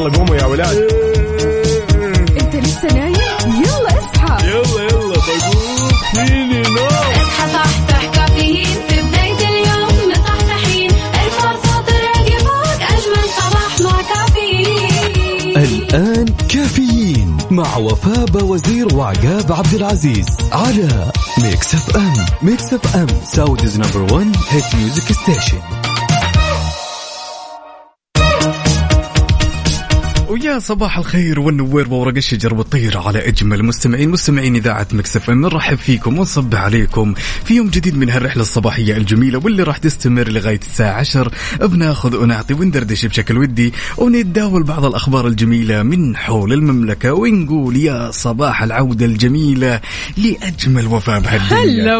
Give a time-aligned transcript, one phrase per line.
[0.00, 0.76] يلا قوموا يا ولاد.
[2.40, 3.14] انت لسه نايم؟
[3.64, 4.48] يلا اصحى.
[4.48, 6.86] يلا يلا بقوم فيني نو.
[6.86, 8.64] اصحى صحصح كافيين.
[8.88, 15.56] في بداية اليوم مصحصحين الفرصة تراقي فوق أجمل صباح مع كافيين.
[15.56, 23.06] الآن كافيين مع وفاء بوزير وعقاب عبد العزيز على ميكس اف ام ميكس اف ام
[23.24, 25.58] سعوديز نمبر 1 هيت ميوزك ستيشن
[30.30, 35.40] ويا صباح الخير والنوير وورق الشجر والطير على أجمل مستمعين مستمعين إذاعة مكسف إم.
[35.40, 37.14] نرحب فيكم ونصب عليكم
[37.44, 42.54] في يوم جديد من هالرحلة الصباحية الجميلة واللي راح تستمر لغاية الساعة 10 بناخذ ونعطي
[42.54, 49.80] وندردش بشكل ودي ونتداول بعض الأخبار الجميلة من حول المملكة ونقول يا صباح العودة الجميلة
[50.16, 51.96] لأجمل وفاء بهالدنيا.
[51.96, 51.98] هلا.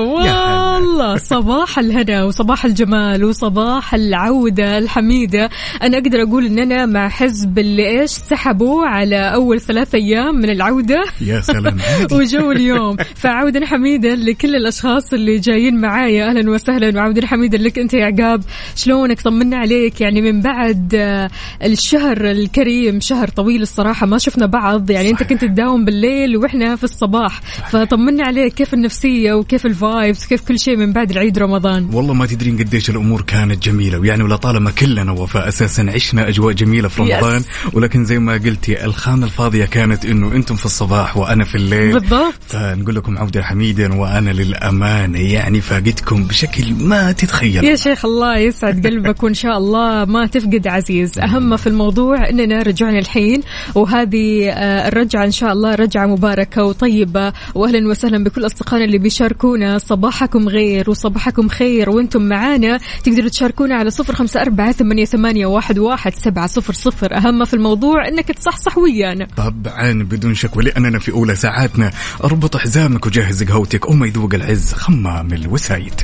[0.80, 5.50] والله صباح الهنا وصباح الجمال وصباح العودة الحميدة.
[5.82, 10.50] أنا أقدر أقول إن أنا مع حزب اللي إيش سحبوا على أول ثلاث أيام من
[10.50, 11.78] العودة؟ يا سلام.
[12.12, 12.96] وجو اليوم.
[13.14, 16.28] فعودا حميدا لكل الأشخاص اللي جايين معايا.
[16.28, 16.96] أهلا وسهلا.
[16.96, 18.42] وعودا حميدا لك أنت يا عقاب.
[18.76, 20.00] شلونك؟ طمنا عليك.
[20.00, 21.30] يعني من بعد آه،
[21.64, 24.90] الشهر الكريم شهر طويل الصراحة ما شفنا بعض.
[24.90, 25.28] يعني صحيح.
[25.28, 27.40] كنت تداوم بالليل وإحنا في الصباح.
[27.70, 28.54] فطمنا عليك.
[28.54, 31.88] كيف النفسية وكيف الفايبس؟ كيف كل شيء من بعد العيد رمضان.
[31.92, 33.98] والله ما تدرين قديش الأمور كانت جميلة.
[33.98, 37.00] ويعني ولطالما كلنا وفاء أساسا عشنا أجواء جميلة في Yes.
[37.00, 37.42] رمضان.
[37.72, 41.92] ولكن زي ما قلتي الخانة الفاضية كانت إنه أنتم في الصباح وأنا في الليل.
[41.92, 42.34] بالضبط.
[42.48, 45.18] فنقول لكم عودة حميدا وأنا للأمانة.
[45.20, 50.66] يعني فاقدكم بشكل ما تتخيل يا شيخ الله يسعد قلبك وإن شاء الله ما تفقد
[50.66, 51.18] عزيز.
[51.18, 53.40] أهم في الموضوع إننا رجعنا الحين.
[53.74, 57.32] وهذه آه، الرجعة إن شاء الله رجعة مباركة وطيبة.
[57.54, 60.59] واهلا وسهلا بكل أصدقائنا اللي بيشاركونا صباحكم غير
[60.90, 62.78] وصباحكم خير وأنتم معانا.
[63.04, 67.16] تقدروا تشاركونا على صفر خمسة أربعة ثمانية, ثمانية واحد, واحد سبعة صفر صفر.
[67.16, 69.26] أهم ما في الموضوع إنك تصحصح ويانا.
[69.36, 71.90] طبعا بدون شك ولأننا في أولى ساعاتنا.
[72.24, 73.90] اربط حزامك وجهز قهوتك.
[73.90, 76.00] وما يذوق العز خمام الوسايد.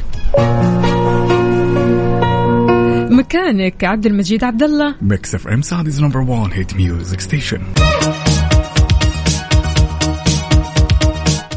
[3.10, 4.94] مكانك عبد المجيد عبد الله.
[5.02, 7.60] Mix FM Saudi's number 1 hit music station.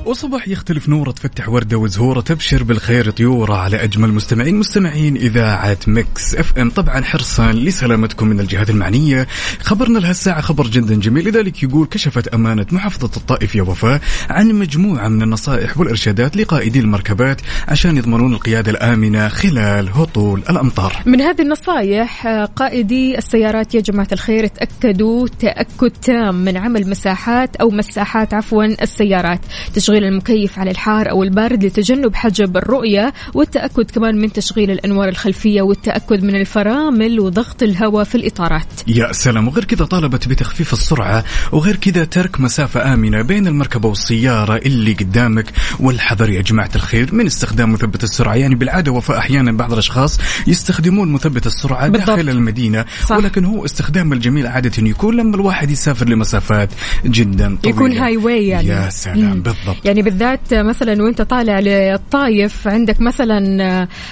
[0.10, 6.36] وصباح يختلف نورة تفتح وردة وزهورة تبشر بالخير طيورة على أجمل مستمعين مستمعين إذاعة Mix
[6.36, 6.70] FM.
[6.70, 9.28] طبعا حرصا لسلامتكم من الجهات المعنية.
[9.62, 15.08] خبرنا لهالساعه خبر جدا جميل لذلك يقول كشفت أمانة محافظة الطائف يا وفاء عن مجموعة
[15.08, 21.04] من النصائح والإرشادات لقائدي المركبات عشان يضمنون القيادة الآمنة خلال هطول الأمطار.
[21.06, 27.70] من هذه النصائح قائدي السيارات يا جماعة الخير تأكدوا تأكد تام من عمل مساحات أو
[27.70, 29.40] مساحات عفوا السيارات.
[29.74, 35.62] تشغيل المكيف على الحار أو البارد لتجنب حجب الرؤية والتأكد كمان من تشغيل الأنوار الخلفية
[35.62, 38.68] والتأكد من الفرامل وضغط الهواء في الإطارات.
[38.88, 39.48] يا سلام.
[39.48, 45.46] وغير كذا طالبت بتخفيف السرعة وغير كذا ترك مسافة آمنة بين المركبة والسيارة اللي قدامك.
[45.80, 48.36] والحذر يا جماعة الخير من استخدام مثبت السرعة.
[48.36, 52.10] يعني بالعادة وفاء أحيانا بعض الأشخاص يستخدمون مثبت السرعة بالضبط.
[52.10, 53.18] داخل المدينة صح.
[53.18, 56.70] ولكن هو استخدام الجميل عادة يكون لما الواحد يسافر لمسافات
[57.06, 57.78] جدا طويلة.
[57.78, 58.68] يكون هاي واي يعني.
[58.68, 59.20] يا سلام.
[59.20, 59.42] مم.
[59.42, 59.79] بالضبط.
[59.86, 63.40] يعني بالذات مثلا وأنت طالع للطايف عندك مثلا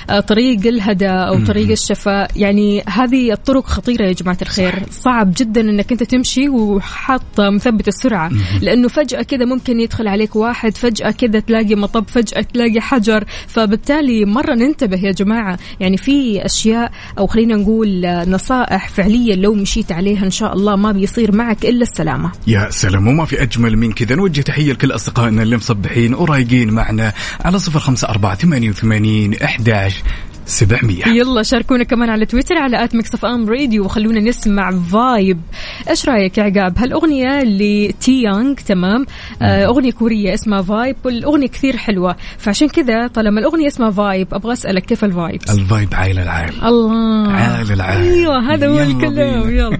[0.09, 2.31] آه، طريق الهدى أو طريق الشفاء.
[2.35, 4.73] يعني هذه الطرق خطيرة يا جماعة الخير.
[4.91, 8.31] صعب جدا إنك أنت تمشي وحاط مثبت السرعة.
[8.61, 13.23] لأنه فجأة كذا ممكن يدخل عليك واحد فجأة كذا تلاقي مطب فجأة تلاقي حجر.
[13.47, 15.59] فبالتالي مرة ننتبه يا جماعة.
[15.79, 20.75] يعني في أشياء أو خلينا نقول آه، نصائح فعليا لو مشيت عليها إن شاء الله
[20.75, 22.31] ما بيصير معك إلا السلامة.
[22.47, 27.13] يا سلام وما في أجمل من كذا نوجه تحية لكل أصدقائنا اللي مصبحين ورايقين معنا
[27.45, 30.03] على صفر خمسة أربعة ثمانية وثمانين أحداش
[30.47, 31.07] سبعمية.
[31.07, 35.41] يلا شاركونا كمان على تويتر على at Mix FM Radio وخلونا نسمع vibe
[35.89, 39.05] إيش رأيك يا عقاب؟ هالأغنية ل Taeyang تمام؟
[39.41, 42.15] آه أغنية كورية اسمها vibe والأغنية كثير حلوة.
[42.37, 46.53] فعشان كذا طالما الأغنية اسمها vibe أبغى أسألك كيف ال vibe ال vibe عال العال
[46.65, 47.31] الله.
[47.31, 49.49] عال العال أيوه هذا هو الكلام.
[49.49, 49.77] يلا.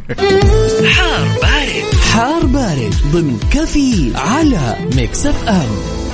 [0.89, 1.95] حار بارد.
[2.13, 6.06] حار بارد ضمن كافيين على Mix FM.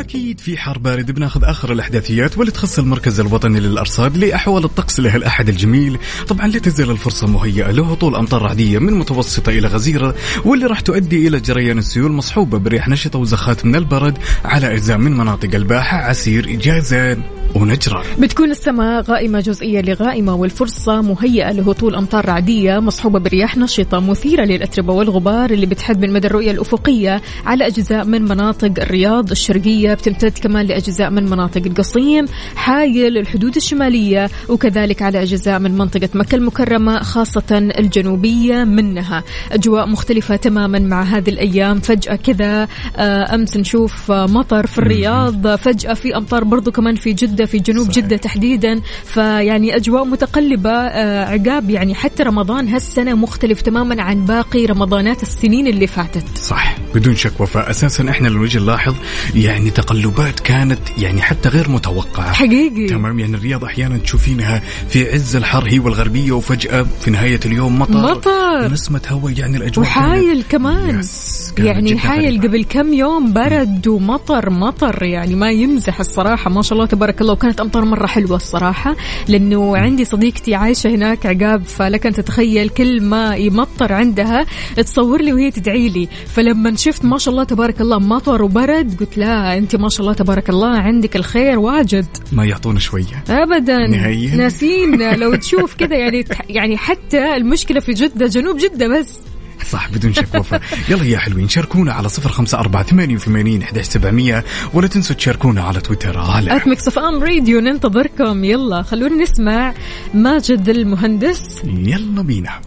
[0.00, 5.48] واكيد في حار بارد بناخذ آخر الأحداثيات واللي تخص المركز الوطني للأرصاد لأحوال الطقس لهالأحد
[5.48, 5.98] الجميل.
[6.28, 10.14] طبعا لا تزال الفرصة مهيئة لهطول أمطار رعديه من متوسطة إلى غزيرة
[10.44, 15.16] واللي راح تؤدي إلى جريان السيول مصحوبة برياح نشطة وزخات من البرد على أجزاء من
[15.16, 15.96] مناطق الباحة.
[15.96, 17.16] عسير وجازان.
[17.54, 24.44] ونجران بتكون السماء غائمة جزئية لغائمة والفرصة مهيئة لهطول أمطار رعدية مصحوبة برياح نشطة مثيرة
[24.44, 30.38] للأتربة والغبار اللي بتحد من مدى الرؤية الأفقية على أجزاء من مناطق الرياض الشرقية بتمتد
[30.38, 32.24] كمان لأجزاء من مناطق القصيم
[32.56, 39.24] حايل الحدود الشمالية وكذلك على أجزاء من منطقة مكة المكرمة خاصة الجنوبية منها.
[39.52, 41.80] أجواء مختلفة تماما مع هذه الأيام.
[41.80, 47.12] فجأة كذا آه، أمس نشوف آه، مطر في الرياض فجأة في أمطار برضو كمان في
[47.12, 47.39] جدة.
[47.44, 48.04] في جنوب صحيح.
[48.04, 48.80] جدة تحديدا.
[49.04, 55.66] فيعني أجواء متقلبة آه، عقاب يعني حتى رمضان هالسنة مختلف تماما عن باقي رمضانات السنين
[55.66, 56.38] اللي فاتت.
[56.38, 56.76] صح.
[56.94, 57.70] بدون شك وفاء.
[57.70, 58.94] أساسا إحنا لو نجي نلاحظ
[59.34, 62.32] يعني تقلبات كانت يعني حتى غير متوقعة.
[62.32, 62.86] حقيقي.
[62.86, 63.18] تمام.
[63.18, 67.92] يعني الرياض أحيانا تشوفينها في عز الحر هي والغربية وفجأة في نهاية اليوم مطر.
[67.92, 68.72] مطر.
[68.72, 70.98] نسمة هواء يعني الأجواء وحايل كمان.
[71.00, 72.40] يس، يعني حايل.
[72.40, 76.50] قبل كم يوم برد ومطر مطر يعني ما يمزح الصراحة.
[76.50, 77.29] ما شاء الله تبارك الله.
[77.32, 78.96] وكانت أمطار مرة حلوة الصراحة
[79.28, 84.46] لأنه عندي صديقتي عايشة هناك عقاب فلك أن تتخيل كل ما يمطر عندها
[84.76, 86.08] تصور لي وهي تدعي لي.
[86.26, 90.12] فلما شفت ما شاء الله تبارك الله مطر وبرد قلت لا أنت ما شاء الله
[90.12, 92.06] تبارك الله عندك الخير واجد.
[92.32, 93.24] ما يعطونا شوية.
[93.28, 93.86] ابدا.
[93.86, 94.36] نهائياً.
[94.36, 95.14] ناسين.
[95.16, 99.29] لو تشوف كذا يعني يعني حتى المشكلة في جدة جنوب جدة بس.
[99.64, 100.62] صح بدون شك وفاء.
[100.88, 105.62] يلا يا حلوين شاركونا على صفر خمسة أربعة ثمانية وثمانين أحداش سبعمية ولا تنسوا تشاركونا
[105.62, 106.18] على تويتر.
[106.18, 108.44] على at Mix FM Radio ننتظركم.
[108.44, 109.74] يلا خلونا نسمع
[110.14, 111.60] ماجد المهندس.
[111.64, 112.60] يلا بينا.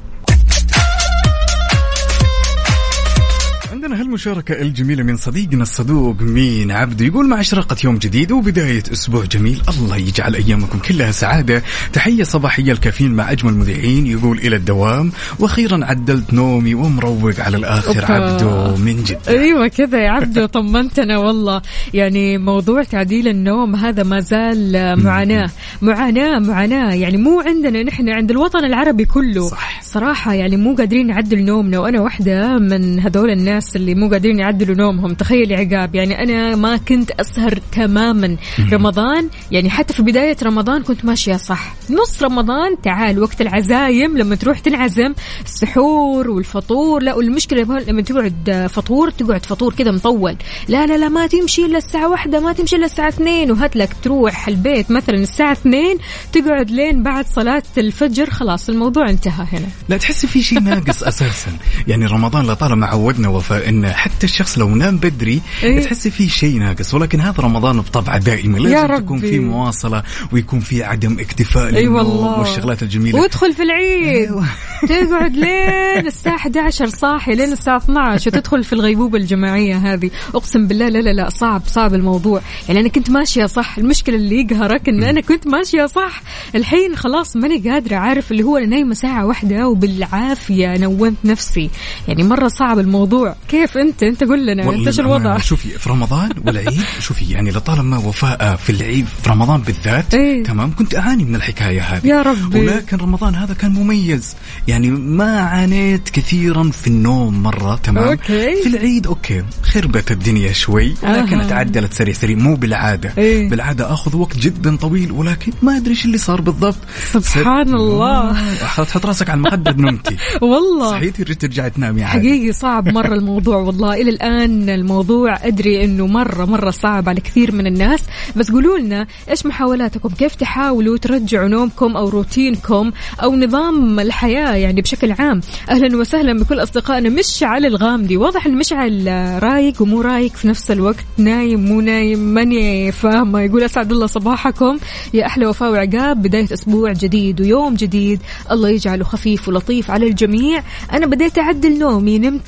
[3.84, 7.06] عندنا هالمشاركة الجميلة من صديقنا الصدوق مين عبده.
[7.06, 11.64] يقول مع إشراقة يوم جديد وبداية أسبوع جميل الله يجعل أيامكم كلها سعادة.
[11.94, 15.12] تحية صباحية لكافيين مع أجمل مذيعين يقول إلى الدوام.
[15.40, 18.14] وأخيرا عدلت نومي ومروق على الآخر أوبا.
[18.14, 21.62] عبده من جد أيوه كذا يا عبدو طمنتنا والله.
[21.94, 25.50] يعني موضوع تعديل النوم هذا ما زال معاناة.
[25.82, 26.94] معاناة معاناة.
[26.94, 29.50] يعني مو عندنا نحن عند الوطن العربي كله.
[29.50, 29.82] صح.
[29.84, 31.80] صراحة يعني مو قادرين نعدل نومنا.
[31.80, 35.14] وأنا واحدة من هذول الناس اللي مو قادرين يعدلوا نومهم.
[35.14, 38.38] تخيل عقاب يعني أنا ما كنت أسهر تماما.
[38.72, 41.74] رمضان يعني حتى في بداية رمضان كنت ماشية صح.
[41.90, 45.14] نص رمضان تعال وقت العزايم لما تروح تنعزم
[45.46, 50.36] السحور والفطور لا والمشكلة لما تقعد فطور تقعد فطور كذا مطول.
[50.68, 53.90] لا لا لا ما تمشي إلا الساعة واحدة ما تمشي إلا الساعة اثنين وهات لك
[54.04, 55.98] تروح البيت مثلا الساعة اثنين
[56.32, 59.68] تقعد لين بعد صلاة الفجر خلاص الموضوع انتهى هنا.
[59.90, 61.52] لا تحسي في شيء ناقص أساسا.
[61.88, 65.84] يعني رمضان لطالما عودنا وفاء إن حتى الشخص لو نام بدري إيه.
[65.84, 66.94] تحسي في شيء ناقص.
[66.94, 68.60] ولكن هذا رمضان بطبعه دائما.
[68.70, 69.04] يا لازم.
[69.04, 72.40] تكون في مواصلة ويكون في عدم اكتفاء أي والله.
[72.40, 73.20] والشغلات الجميلة.
[73.20, 74.18] وادخل في العيد.
[74.18, 74.46] أيوة.
[74.90, 80.10] تقعد لين الساعة 11 صاحي لين الساعة 12 وتدخل في الغيبوبة الجماعية هذه.
[80.36, 82.42] أقسم بالله لا لا لا صعب صعب الموضوع.
[82.68, 83.78] يعني أنا كنت ماشية صح.
[83.78, 86.22] المشكلة اللي يقهرك إن أنا كنت ماشية صح.
[86.56, 91.70] الحين خلاص ماني قادرة عارف اللي هو أنا نايمة ساعة واحدة وبالعافية نومت نفسي.
[92.08, 93.36] يعني مرة صعب الموضوع.
[93.54, 97.98] كيف أنت أنت قول لنا إيش للأمانة الوضع شوفي في رمضان والعيد شوفي يعني لطالما
[97.98, 100.44] وفاء في العيد في رمضان بالذات إيه.
[100.44, 102.60] تمام كنت أعاني من الحكاية هذه يا ربي.
[102.60, 104.36] ولكن رمضان هذا كان مميز
[104.68, 108.56] يعني ما عانيت كثيرا في النوم مرة تمام أوكي.
[108.64, 111.50] في العيد أوكي خربت الدنيا شوي ولكن أها.
[111.50, 113.50] تعدلت سريع سريع مو بالعادة إيه.
[113.50, 116.78] بالعادة آخذ وقت جدا طويل ولكن ما أدري إيش اللي صار بالضبط
[117.12, 118.30] سبحان ست- الله.
[118.30, 123.43] آه، تحط راسك على المخدة نمتي والله صحيتي ترجعي تنامي عادي حقيقي صعب مرة الموضوع
[123.48, 128.00] والله إلى الآن الموضوع أدري أنه مرة مرة صعب على كثير من الناس
[128.36, 132.92] بس قولوا لنا إيش محاولاتكم؟ كيف تحاولوا ترجعوا نومكم أو روتينكم
[133.24, 137.10] أو نظام الحياة يعني بشكل عام؟ أهلا وسهلا بكل أصدقائنا.
[137.10, 138.18] مشعل الغامدي.
[138.18, 139.08] واضح أن مشعل
[139.44, 141.06] رايق ومو رايق في نفس الوقت.
[141.18, 144.78] نايم مو نايم؟ ماني فاهمة يقول أسعد الله صباحكم.
[145.14, 146.22] يا أحلى وفاء وعقاب.
[146.22, 148.20] بداية أسبوع جديد ويوم جديد.
[148.52, 150.64] الله يجعله خفيف ولطيف على الجميع.
[150.94, 152.20] أنا بديت أعدل نومي.
[152.20, 152.42] نمت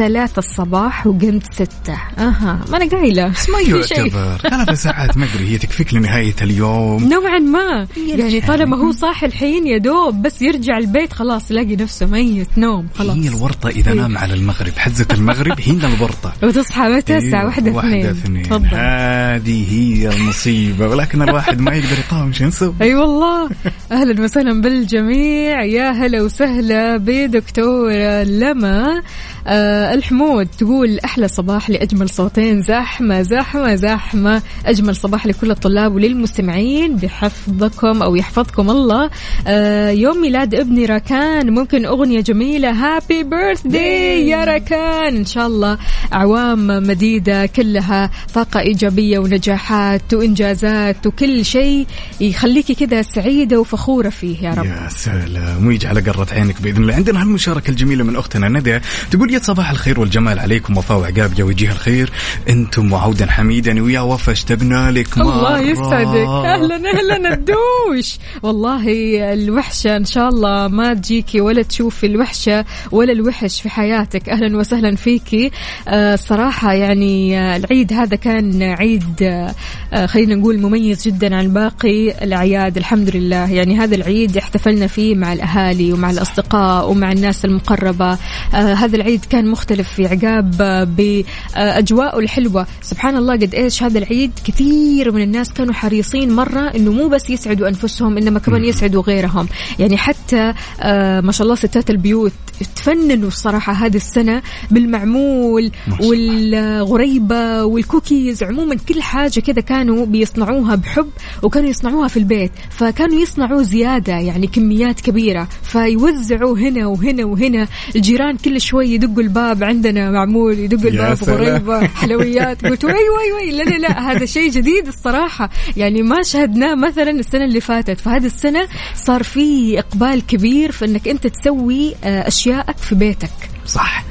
[0.00, 1.98] ثلاثة الصباح وقمت ستة.
[2.18, 3.26] أها ما أنا قايلة.
[3.26, 3.98] ما في شيء.
[3.98, 4.36] يعتبر.
[4.50, 7.04] ثلاث ساعات ما أدري هي تكفيك لنهاية اليوم.
[7.04, 7.86] نوعا ما.
[7.96, 8.40] يعني.
[8.40, 13.16] طالما هو صاحي الحين يا دوب بس يرجع البيت خلاص يلاقي نفسه ميت نوم خلاص.
[13.16, 14.72] هي الورطة إذا نام على المغرب.
[14.76, 16.32] حزة المغرب هنا الورطة.
[16.42, 18.06] وتصحى متى؟ الساعة أيوة، واحدة واحدة اثنين.
[18.10, 18.42] اثنين.
[18.42, 18.66] تفضل.
[18.66, 20.88] هذه هي المصيبة.
[20.88, 23.50] ولكن الواحد ما يقدر يقاوم شو نسوي؟ أي والله.
[23.92, 25.64] أهلا وسهلا بالجميع.
[25.64, 29.02] يا هلا وسهلا بدكتورة لما
[29.46, 34.42] آه الحمود تقول أحلى صباح لأجمل صوتين زحمة زحمة زحمة.
[34.66, 36.96] أجمل صباح لكل الطلاب وللمستمعين.
[36.96, 39.10] بحفظكم أو يحفظكم الله.
[39.46, 41.50] آه يوم ميلاد ابني راكان.
[41.54, 42.70] ممكن أغنية جميلة.
[42.70, 45.16] هابي بيرث داي يا راكان.
[45.16, 45.78] إن شاء الله
[46.12, 51.86] أعوام مديدة كلها طاقة إيجابية ونجاحات وإنجازات وكل شيء
[52.20, 54.64] يخليكي كذا سعيدة وفخورة فيه يا رب.
[54.64, 55.66] يا سلام.
[55.66, 56.94] ويجي على قرة عينك بإذن الله.
[56.94, 58.80] عندنا هالمشاركة الجميلة من أختنا ندى.
[59.10, 62.10] تقول يا صباح الخير والجمال عليكم وفاء وعقاب يا وجيه الخير.
[62.48, 65.24] أنتم وعودا حميدا ويا وفا اشتقنا لك مرة.
[65.24, 66.26] الله يسعدك.
[66.28, 68.18] أهلا أهلا الدوش.
[68.42, 68.84] والله
[69.32, 74.28] الوحشة إن شاء الله ما تجيكي ولا تشوفي الوحشة ولا الوحش في حياتك.
[74.28, 75.50] أهلا وسهلا فيكي.
[75.88, 79.54] آه، الصراحه يعني آه، العيد هذا كان عيد آه،
[79.92, 82.76] آه، خلينا نقول مميز جدا عن باقي الأعياد.
[82.76, 83.50] الحمد لله.
[83.50, 88.12] يعني هذا العيد احتفلنا فيه مع الأهالي ومع الأصدقاء ومع الناس المقربة.
[88.54, 92.66] آه، هذا العيد كان مختلف في عقاب آه، باجواءه الحلوة.
[92.82, 97.30] سبحان الله قد إيش هذا العيد كثير من الناس كانوا حريصين مرة إنه مو بس
[97.30, 99.48] يسعدوا أنفسهم إنما كمان يسعدوا غيرهم.
[99.78, 102.32] يعني حتى آه، ما شاء الله ستات البيوت
[102.76, 105.70] تفننوا الصراحة هذه السنة بالمعمول.
[106.00, 108.42] والغريبة والكوكيز.
[108.42, 111.08] عموما كل حاجة كذا كانوا بيصنعوها بحب
[111.42, 112.52] وكانوا يصنعوها في البيت.
[112.70, 115.48] فكانوا يصنعوا زيادة يعني كميات كبيرة.
[115.62, 117.68] فيوزعوا هنا وهنا وهنا.
[117.96, 121.16] الجيران كل شوي يدقوا الباب عندنا معمول يا الباب.
[121.24, 122.62] غريبة حلويات.
[122.66, 125.50] قلت وي وي وي لا لا لا هذا شيء جديد الصراحة.
[125.76, 128.00] يعني ما شهدناه مثلا السنة اللي فاتت.
[128.00, 133.30] فهذه السنة صار في إقبال كبير في إنك أنت تسوي آه، اشيائك في بيتك.
[133.66, 134.04] صح.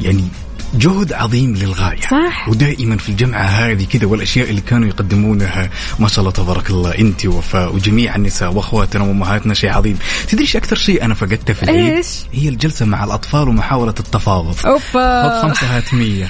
[0.00, 0.24] يعني
[0.74, 2.00] جهد عظيم للغاية.
[2.00, 2.48] صح.
[2.48, 5.70] ودائما في الجمعة هذه كذا والأشياء اللي كانوا يقدمونها.
[5.98, 9.98] ما شاء الله تبارك الله أنت وفاء وجميع النساء وأخواتنا وأمهاتنا شيء عظيم.
[10.28, 14.54] تدري أكثر شيء أنا فقدته في العيد؟ إيش؟ هي الجلسة مع الأطفال ومحاولة التفاوض.
[14.54, 16.28] خذ اوبا خمسة هات مية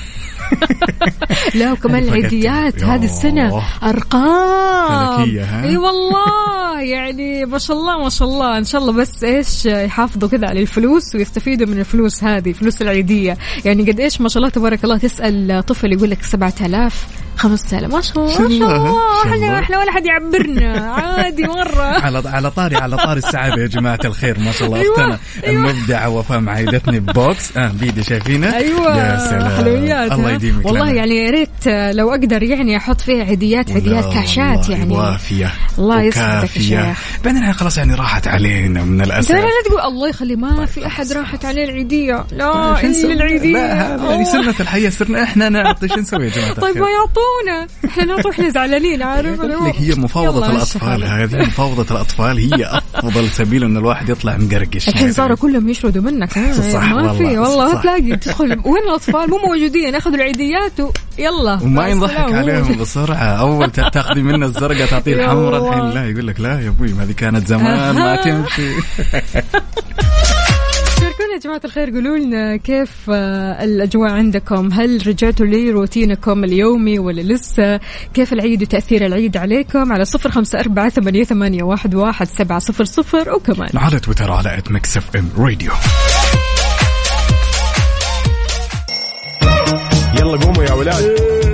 [1.54, 2.02] لا وكمان.
[2.02, 2.84] العيديات.
[2.84, 5.20] هذه السنة أرقام؟
[5.64, 10.28] إي والله يعني ما شاء الله ما شاء الله إن شاء الله بس إيش يحافظوا
[10.28, 14.48] كذا على الفلوس ويستفيدوا من الفلوس هذه فلوس العيدية يعني قد إيش ما شاء الله
[14.48, 19.00] تبارك الله تسأل طفل يقول لك 7000 5000 ما شاء الله ما شاء الله.
[19.24, 23.98] إحنا إحنا ولا حد يعبرنا عادي مرة على على طاري على طاري السعادة يا جماعة
[24.04, 25.70] الخير ما شاء الله أيوة، أختنا أيوة.
[25.70, 30.92] المبدعة وفاء معايدتني ببوكس آه بيدي شايفينه أيوه يا سلام حلويات الله؟ يديمك والله لنا.
[30.92, 36.56] يعني يا ريت لو أقدر يعني أحط فيها عيديات عيديات كاشات يعني وافية الله يسعدك
[36.56, 36.62] يا.
[36.62, 37.22] شيخ.
[37.24, 41.12] بعدين خلاص يعني راحت علينا من الأسف لا لا تقول الله يخلي ما في أحد
[41.12, 44.24] راحت عليه العيدية لا؟ الا العيدية لا هذا يعني.
[44.24, 46.88] سنة الحياة صرنا إحنا نعطي شو نسوي يا جماعة طيب؟ ما
[47.22, 52.80] يعطونا إحنا نعطوا إحنا زعلانين عارف؟ لك هي مفاوضة يلا الأطفال هذه مفاوضة الأطفال هي
[52.94, 54.88] أفضل سبيل إن الواحد يطلع مقرقش.
[54.88, 56.32] الحين صاروا كلهم يشردوا منك
[56.72, 57.80] صح ما في والله.
[57.82, 58.44] تلاقي تدخل.
[58.64, 60.72] وين الأطفال؟ مو موجودين أخذوا العيديات
[61.18, 62.32] ويلا وما ينضحك.
[62.32, 63.16] عليهم بسرعة.
[63.16, 65.68] أول تا- تاخذي منه الزرقاء تعطيه الحمراء.
[65.68, 65.90] الحين.
[65.90, 68.46] لا يقول لك لا يا أبوي ما هذه كانت زمان ما أها.
[71.12, 71.90] شاركونا يا جماعة الخير.
[71.90, 77.80] قولوا لنا كيف آه، الأجواء عندكم؟ هل رجعتوا لروتينكم اليومي ولا لسه؟
[78.14, 82.84] كيف العيد وتأثير العيد عليكم؟ على صفر خمسة أربعة ثمانية, ثمانية واحد, واحد سبعة صفر
[82.84, 83.70] صفر وكمان.
[83.74, 85.72] على تويتر على at Mix FM Radio
[90.18, 91.51] يلا قوموا يا ولاد.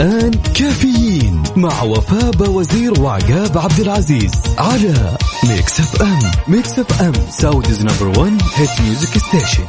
[0.00, 5.16] الآن كافيين مع وفاء وزير وعقاب عبد العزيز على
[5.48, 9.64] Mix FM Mix FM Saudi's number 1 hit music station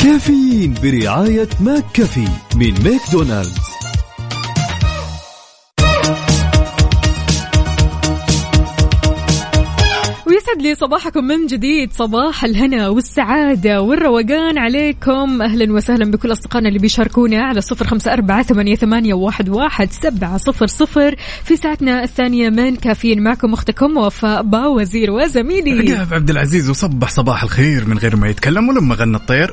[0.00, 3.67] كافيين برعاية McCafé من ماكدونالدز.
[10.58, 11.92] ويسعد لي صباحكم من جديد.
[11.92, 15.42] صباح الهنا والسعادة والروقان عليكم.
[15.42, 20.66] أهلا وسهلا بكل أصدقائنا اللي بيشاركونا على صفر خمسة أربعة ثمانية, واحد, واحد سبعة صفر
[20.66, 26.06] صفر في ساعتنا الثانية من كافيين معكم أختكم وفاء با وزير وزميلي.
[26.12, 29.52] عبد العزيز وصبح صباح الخير من غير ما يتكلم ولما غنى الطير.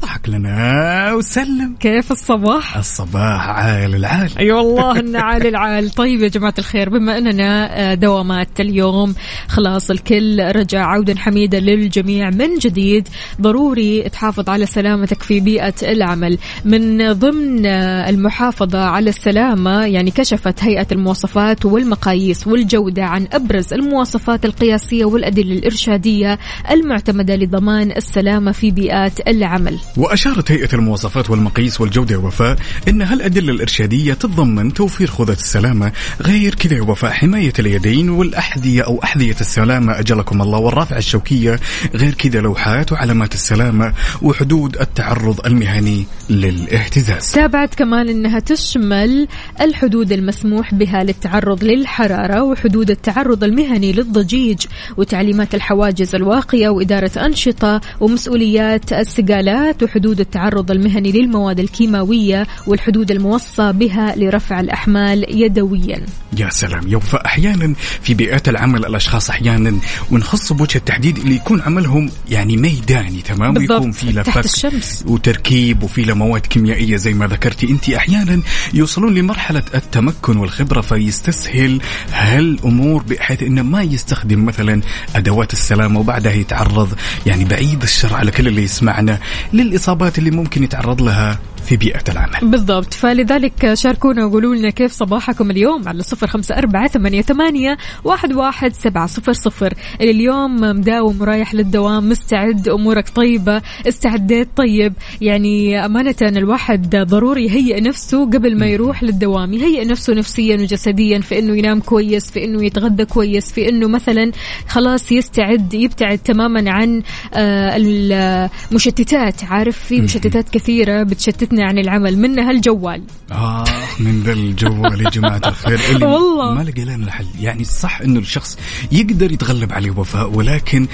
[0.00, 1.76] صباحك لنا وسلم.
[1.80, 4.30] كيف الصباح؟ الصباح عال العال.
[4.38, 5.90] أي أيوة والله إن عال العال.
[5.90, 9.14] طيب يا جماعة الخير بما أننا آه، دوامات اليوم
[9.48, 13.08] خلاص الكل رجع عودا حميدا للجميع من جديد
[13.40, 16.38] ضروري تحافظ على سلامتك في بيئة العمل.
[16.64, 24.44] من ضمن آه، المحافظة على السلامة يعني كشفت هيئة المواصفات والمقاييس والجودة عن أبرز المواصفات
[24.44, 26.38] القياسية والأدلة الإرشادية
[26.70, 29.78] المعتمدة لضمان السلامة في بيئات العمل.
[29.96, 32.56] وأشارت هيئة المواصفات والمقاييس والجودة وفاء
[32.88, 39.36] أن هالأدلة الإرشادية تتضمن توفير خوذة السلامة غير كذا وفاء حماية اليدين والأحذية أو أحذية
[39.40, 41.60] السلامة أجلكم الله والرافعة الشوكية
[41.94, 47.32] غير كذا لوحات وعلامات السلامة وحدود التعرض المهني للاهتزاز.
[47.32, 49.28] تابعت كمان إنها تشمل
[49.60, 54.66] الحدود المسموح بها للتعرض للحرارة وحدود التعرض المهني للضجيج
[54.96, 64.14] وتعليمات الحواجز الواقية وإدارة أنشطة ومسؤوليات السقالات وحدود التعرض المهني للمواد الكيماوية والحدود الموصى بها
[64.16, 66.06] لرفع الأحمال يدويا.
[66.38, 66.88] يا سلام.
[66.88, 69.78] يا وفاء أحيانا في بيئات العمل الأشخاص أحيانا
[70.10, 74.44] ونخص بوجه التحديد اللي يكون عملهم يعني ميداني تمام؟ بالضبط، ويكون في له تحت فك
[74.44, 75.04] الشمس.
[75.06, 77.88] وتركيب وفي مواد كيميائية زي ما ذكرتي أنت.
[77.88, 78.42] أحيانا
[78.74, 81.80] يوصلون لمرحلة التمكن والخبرة فيستسهل
[82.12, 84.80] هالأمور بحيث أنه ما يستخدم مثلا
[85.16, 86.92] أدوات السلامة وبعدها يتعرض
[87.26, 89.18] يعني بعيد الشر على كل اللي يسمعنا.
[89.66, 92.50] للإصابات اللي ممكن يتعرض لها في بيئة العمل.
[92.50, 92.94] بالضبط.
[92.94, 98.72] فلذلك شاركونا وقولوا لنا كيف صباحكم اليوم على صفر خمسة أربعة ثمانية, ثمانية واحد, واحد
[98.74, 99.74] سبعة صفر صفر.
[100.00, 104.92] اليوم مداوم رايح للدوام مستعد أمورك طيبة استعديت طيب.
[105.20, 111.38] يعني أمانة الواحد ضروري يهيئ نفسه قبل ما يروح للدوام يهيئ نفسه نفسيا وجسديا في
[111.38, 114.32] أنه ينام كويس في أنه يتغدى كويس في أنه مثلا
[114.68, 117.02] خلاص يستعد يبتعد تماما عن
[117.34, 119.44] آه، المشتتات.
[119.44, 123.64] عارف في مشتتات كثيرة بتشتتنا عن العمل منها الجوال آه
[124.00, 125.80] من ذا الجوال يا جماعة الخير.
[125.94, 126.54] اللي والله.
[126.54, 128.58] ما لقى لنا الحل يعني صح إنه الشخص
[128.92, 130.86] يقدر يتغلب عليه وفاء ولكن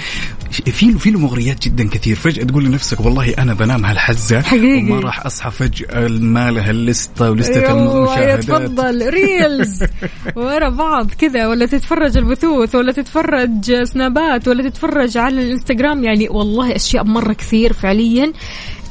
[0.51, 2.15] في له في له مغريات جدا كثير.
[2.15, 4.91] فجأة تقول لنفسك والله أنا بنام هالحزة حقيقي.
[4.91, 8.43] وما راح أصحى فجأة ما لها اللستة ولستة يلا المشاهدات.
[8.43, 9.83] تفضل reels.
[10.35, 16.03] ورا بعض كذا ولا تتفرج البثوث ولا تتفرج سنابات ولا تتفرج على الإنستغرام.
[16.03, 18.33] يعني والله أشياء مرة كثير فعليا.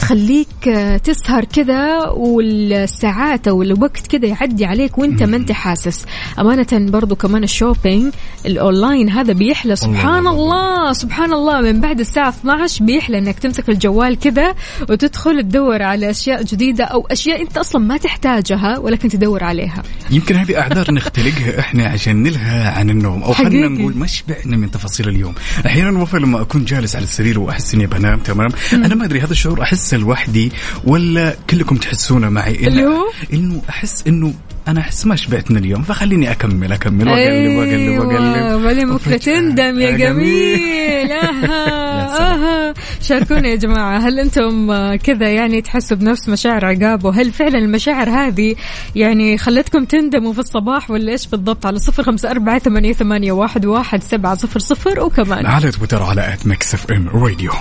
[0.02, 6.04] تخليك آه، تسهر كذا والساعات أو الوقت كذا يعدي عليك وأنت ما أنت حاسس.
[6.38, 8.12] أمانة برضو كمان ال shopping
[8.46, 13.68] ال online هذا بيحلى سبحان الله سبحان الله من بعد الساعة 12 بيحلى إنك تمسك
[13.68, 14.54] الجوال كذا
[14.90, 19.82] وتدخل تدور على أشياء جديدة أو أشياء أنت أصلا ما تحتاجها ولكن تدور عليها.
[20.11, 23.68] يمكن هذه أعذار نختلقها إحنا عشان نلهى عن النوم أو خلينا.
[23.68, 25.35] نقول ما شبعنا من تفاصيل اليوم.
[25.66, 29.32] أحيانا وفا لما أكون جالس على السرير وأحس إني بنام تمام؟ أنا ما أدري هذا
[29.32, 29.62] الشعور
[29.94, 30.52] لوحدي
[30.84, 34.34] ولا كلكم تحسونه معي؟ إن- اللي هو؟ إنه أحس إنه
[34.68, 38.62] أنا أحس ما شبعت من اليوم فخليني أكمل أكمل وأقلب وأقلب وأقلب.
[38.62, 41.12] بعدين بكره وفجأة تندم يا جميل.
[41.12, 42.75] أها.
[43.00, 48.55] شاركونا يا جماعة هل أنتم كذا يعني تحسوا بنفس مشاعر عقاب؟ وهل فعلا المشاعر هذه
[48.96, 53.66] يعني خلتكم تندموا في الصباح ولا إيش بالضبط؟ على صفر خمسة أربعة ثمانية, ثمانية واحد,
[53.66, 55.46] واحد سبعة صفر صفر وكمان.
[55.46, 57.52] على تويتر على at Mix FM Radio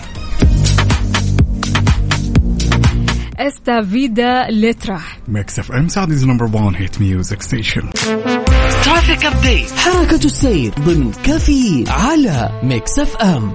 [3.47, 7.89] استا فيدا لترا Mix FM Saudi's number 1 hit music station
[8.85, 13.53] traffic update حركة السير ضمن كافيين على Mix FM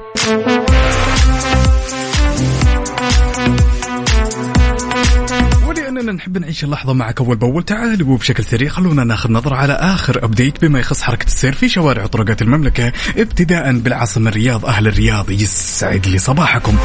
[5.68, 7.62] ولأننا نحب نعيش اللحظة معك أول بأول.
[7.62, 12.05] تعالوا وبشكل سريع خلونا ناخذ نظرة على آخر update بما يخص حركة السير في شوارع
[12.05, 15.31] وطرقات المملكة ابتداء بالعاصمة الرياض أهل الرياض.
[15.31, 16.77] يسعد لي صباحكم.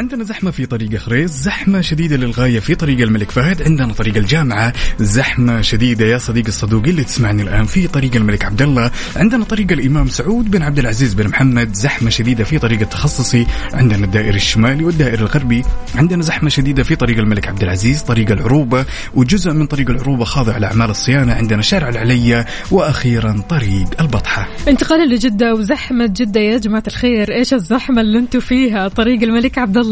[0.00, 4.72] عندنا زحمة في طريق خريز زحمة شديدة للغاية في طريق الملك فهد عندنا طريق الجامعة
[5.00, 9.72] زحمة شديدة يا صديقي الصدوقي اللي تسمعني الآن في طريق الملك عبد الله عندنا طريق
[9.72, 14.84] الإمام سعود بن عبد العزيز بن محمد زحمة شديدة في طريق التخصصي عندنا الدائري الشمالي
[14.84, 19.90] والدائري الغربي عندنا زحمة شديدة في طريق الملك عبد العزيز طريق العروبة وجزء من طريق
[19.90, 24.48] العروبة خاضع لأعمال الصيانة عندنا شارع العلية وأخيرا طريق البطحة.
[24.68, 29.76] انتقالا لجدة وزحمة جدة يا جماعة الخير إيش الزحمة اللي أنتم فيها؟ طريق الملك عبد
[29.76, 29.89] الله.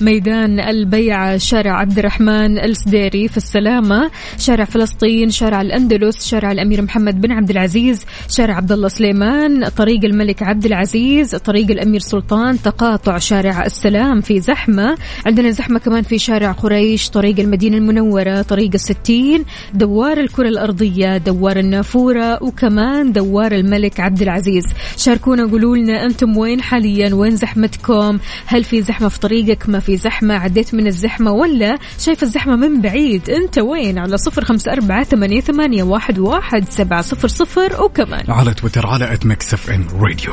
[0.00, 7.20] ميدان البيعة شارع عبد الرحمن السديري في السلامة شارع فلسطين شارع الأندلس شارع الأمير محمد
[7.20, 13.18] بن عبد العزيز شارع عبد الله سليمان طريق الملك عبد العزيز طريق الأمير سلطان تقاطع
[13.18, 14.96] شارع السلام في زحمة.
[15.26, 21.56] عندنا زحمة كمان في شارع قريش طريق المدينة المنورة طريق الستين دوار الكرة الأرضية دوار
[21.56, 24.64] النافورة وكمان دوار الملك عبد العزيز.
[24.96, 29.80] شاركونا قولوا لنا أنتم وين حاليا؟ وين زحمتكم؟ هل في زحمة في طريق طريقك؟ ما
[29.80, 34.72] في زحمة؟ عديت من الزحمة ولا شايف الزحمة من بعيد؟ أنت وين؟ على صفر خمسة
[34.72, 38.24] أربعة ثمانية, ثمانية واحد, واحد سبعة صفر صفر وكمان.
[38.28, 40.32] على تويتر على at Mix FM Radio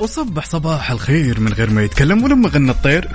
[0.00, 3.08] وصبح صباح الخير من غير ما يتكلم ولما غنى الطير.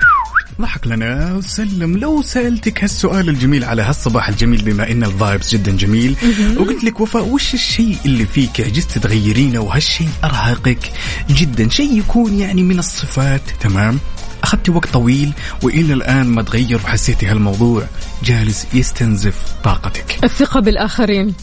[0.60, 6.16] ضحك لنا وسلم لو سألتك هالسؤال الجميل على هالصباح الجميل بما إن الفايبس جدا جميل
[6.56, 10.92] وقلت لك وفاء وش الشيء اللي فيك عجزت تغيرينه؟ وهالشيء أرهقك
[11.30, 13.98] جدا شيء يكون يعني من الصفات تمام؟
[14.42, 17.86] أخذتي وقت طويل وإلى الآن ما تغير وحسيتي هالموضوع.
[18.24, 20.18] جالس يستنزف طاقتك.
[20.24, 21.34] الثقة بالآخرين.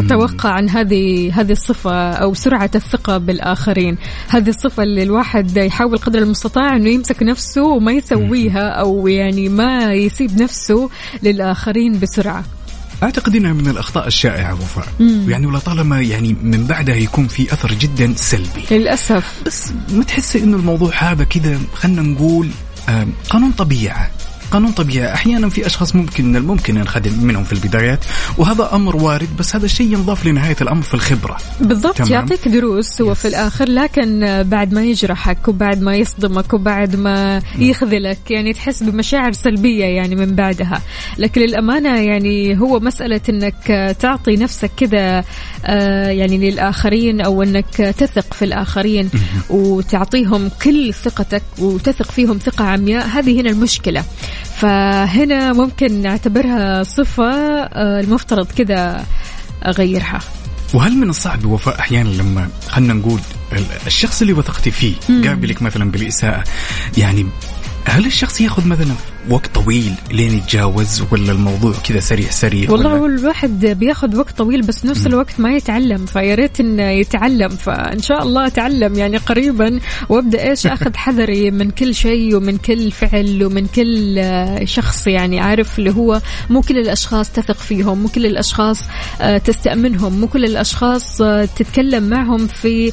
[0.00, 3.98] أتوقع عن هذه هذه الصفة أو سرعة الثقة بالآخرين.
[4.28, 9.94] هذه الصفة اللي الواحد يحاول قدر المستطاع أنه يمسك نفسه وما يسويها أو يعني ما
[9.94, 10.90] يسيب نفسه
[11.22, 12.44] للآخرين بسرعة.
[13.02, 14.88] اعتقد انها من الأخطاء الشائعة وفاء
[15.28, 18.64] يعني ولطالما يعني من بعدها يكون في أثر جدا سلبي.
[18.70, 19.42] للأسف.
[19.46, 22.50] بس ما تحسي إنه الموضوع هذا كذا خلينا نقول
[23.30, 24.10] قانون طبيعة.
[24.50, 25.14] قانون طبيعي.
[25.14, 28.04] أحيانا في أشخاص ممكن من الممكن ننخدم منهم في البدايات
[28.38, 31.36] وهذا أمر وارد بس هذا الشيء ينضاف لنهاية الأمر في الخبرة.
[31.60, 32.12] بالضبط تمام.
[32.12, 38.30] يعطيك دروس هو في الآخر لكن بعد ما يجرحك وبعد ما يصدمك وبعد ما يخذلك
[38.30, 40.82] يعني تحس بمشاعر سلبية يعني من بعدها.
[41.18, 45.24] لكن للأمانة يعني هو مسألة أنك تعطي نفسك كذا
[45.64, 49.10] آه، يعني للآخرين أو أنك تثق في الآخرين
[49.50, 54.04] وتعطيهم كل ثقتك وتثق فيهم ثقة عمياء هذه هنا المشكلة.
[54.44, 57.24] فهنا ممكن نعتبرها صفة
[57.62, 59.04] آه، المفترض كذا
[59.66, 60.20] أغيرها.
[60.74, 63.20] وهل من الصعب وفاء أحيانا لما خلينا نقول
[63.52, 64.94] ال- الشخص اللي وثقتي فيه
[65.28, 66.44] قابلك مثلا بالإساءة
[66.98, 67.26] يعني
[67.84, 68.94] هل الشخص ياخذ مثلا
[69.30, 74.38] وقت طويل لين يتجاوز ولا الموضوع كذا سريع سريع؟ والله ولا؟ هو الواحد بياخذ وقت
[74.38, 78.94] طويل بس نفس الوقت ما يتعلم فيا ريت إنه يتعلم فإن شاء الله أتعلم.
[78.94, 84.64] يعني قريبا وأبدأ إيش؟ أخذ حذري من كل شيء ومن كل فعل ومن كل آه،
[84.64, 88.80] شخص يعني عارف اللي هو مو كل الأشخاص تثق فيهم مو كل الأشخاص
[89.20, 92.92] آه، تستأمنهم مو كل الأشخاص آه، تتكلم معهم في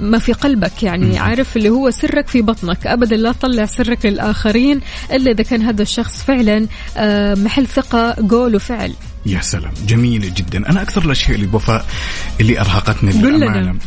[0.00, 0.82] ما في قلبك.
[0.82, 2.86] يعني عارف اللي هو سرك في بطنك.
[2.86, 4.80] ابدا لا تطلع سرك للآخرين.
[5.12, 8.92] إلا إذا كان هذا الشخص فعلا آه، محل ثقة قول وفعل.
[9.26, 9.72] يا سلام.
[9.86, 10.70] جميل جدا.
[10.70, 11.86] أنا أكثر الأشياء اللي وفاء
[12.40, 12.60] اللي
[13.36, 13.44] لنا.
[13.44, 13.78] للأمانة.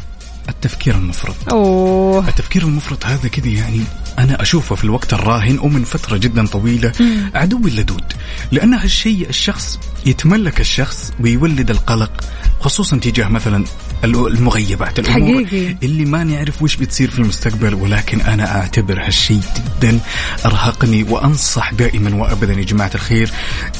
[0.50, 1.36] التفكير المفرط.
[1.50, 2.28] أوه.
[2.30, 3.82] التفكير المفرط هذا كذا يعني
[4.20, 6.92] أنا أشوفه في الوقت الراهن ومن فترة جدا طويلة
[7.36, 8.14] عدوي اللدود.
[8.52, 12.12] لأن هالشيء الشخص يتملك الشخص ويولد القلق
[12.60, 13.64] خصوصا تجاه مثلا
[14.04, 15.78] المغيبات الأمور حقيقي.
[15.84, 17.74] اللي ما نعرف وش بتصير في المستقبل.
[17.74, 20.00] ولكن أنا أعتبر هالشيء جدا
[20.46, 23.32] أرهقني وأنصح دائما وابدا يا جماعة الخير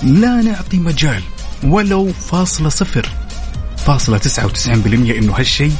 [0.04, 1.22] لا نعطي مجال
[1.64, 3.10] ولو فاصلة صفر
[3.78, 5.72] فاصلة تسعة وتسعين بالمية إنه هالشيء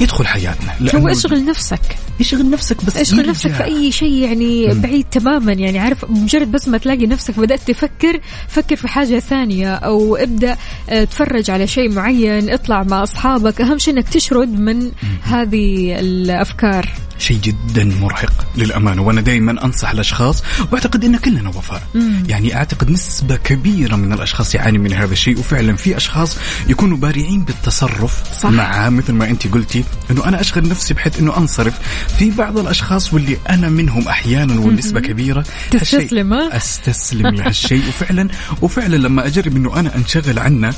[0.00, 0.74] يدخل حياتنا.
[0.94, 1.80] هو اشغل نفسك.
[2.20, 3.30] اشغل نفسك بس اشغل يرجع.
[3.30, 5.52] نفسك في أي شيء يعني بعيد تماما.
[5.52, 10.56] يعني عارف مجرد بس ما تلاقي نفسك بدأت تفكر فكر في حاجة ثانية أو ابدأ
[10.90, 13.60] آه، تفرج على شيء معين اطلع مع أصحابك.
[13.60, 14.90] أهم شيء إنك تشرد من
[15.22, 16.88] هذه الأفكار.
[17.18, 21.82] شيء جدا مرهق للأمانة وأنا دائما أنصح الأشخاص وأعتقد أن كلنا وفاء.
[22.28, 26.36] يعني أعتقد نسبة كبيرة من الأشخاص يعاني من هذا الشيء وفعلا في أشخاص
[26.68, 28.50] يكونوا بارعين بالتصرف صح.
[28.50, 31.78] مع مثل ما أنت قلتي أنه أنا أشغل نفسي بحيث أنه أنصرف.
[32.18, 35.44] في بعض الأشخاص واللي أنا منهم أحيانا والنسبة كبيرة
[35.74, 37.82] هالشيء تستسلم،؟ أستسلم لهالشيء.
[37.88, 38.28] وفعلا
[38.62, 40.74] وفعلا لما أجرب إنه أنا أنشغل عنه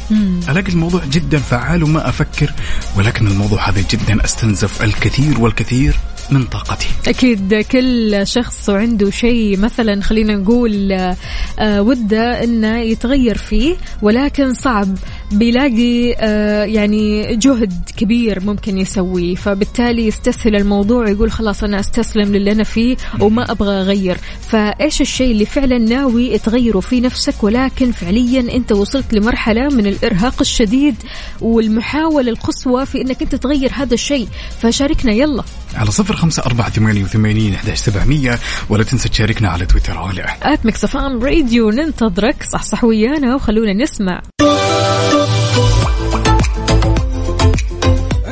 [0.48, 2.52] ألاقي الموضوع جدا فعال وما أفكر
[2.96, 5.94] ولكن الموضوع هذا جدا أستنزف الكثير والكثير
[6.30, 6.86] من طاقتي.
[7.08, 14.96] أكيد كل شخص وعنده شيء مثلا خلينا نقول آه، وده إنه يتغير فيه ولكن صعب.
[15.32, 22.52] بيلاقي آه، يعني جهد كبير ممكن يسويه فبالتالي يستسهل الموضوع ويقول خلاص أنا أستسلم للي
[22.52, 24.16] أنا فيه وما أبغى أغير.
[24.48, 30.34] فإيش الشيء اللي فعلا ناوي تغيره في نفسك؟ ولكن فعليا أنت وصلت لمرحلة من الإرهاق
[30.40, 30.94] الشديد
[31.40, 34.28] والمحاولة القصوى في أنك أنت تغير هذا الشيء.
[34.62, 35.42] فشاركنا يلا.
[35.74, 38.38] على صفر خمسة أربعة ثمانية وثمانين سبعمية.
[38.68, 39.98] ولا تنسى تشاركنا على تويتر.
[39.98, 42.42] على آت ام راديو ننتظرك.
[42.52, 44.22] صح صح ويانا وخلونا نسمع.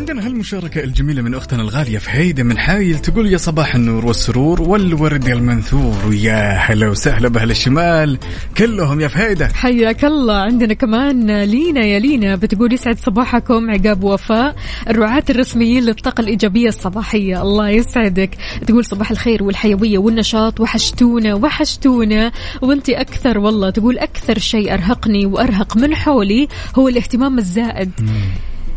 [0.08, 5.28] عندنا هالمشاركة الجميلة من أختنا الغالية فهيدة من حايل تقول يا صباح النور والسرور والورد
[5.28, 6.06] المنثور.
[6.08, 8.18] ويا هلا وسهلا بأهل الشمال.
[8.58, 9.48] كلهم يا فهيدة.
[9.48, 10.34] حياك الله.
[10.36, 13.70] عندنا كمان لينا يا لينا بتقول يسعد صباحكم.
[13.70, 14.56] عقاب وفاء.
[14.88, 17.42] الرعاة الرسميين للطاقة الإيجابية الصباحية.
[17.42, 18.30] الله يسعدك.
[18.66, 20.60] تقول صباح الخير والحيوية والنشاط.
[20.60, 22.32] وحشتونا وحشتونا.
[22.62, 27.90] وانت أكثر والله تقول أكثر شيء أرهقني وأرهق من حولي هو الاهتمام الزائد.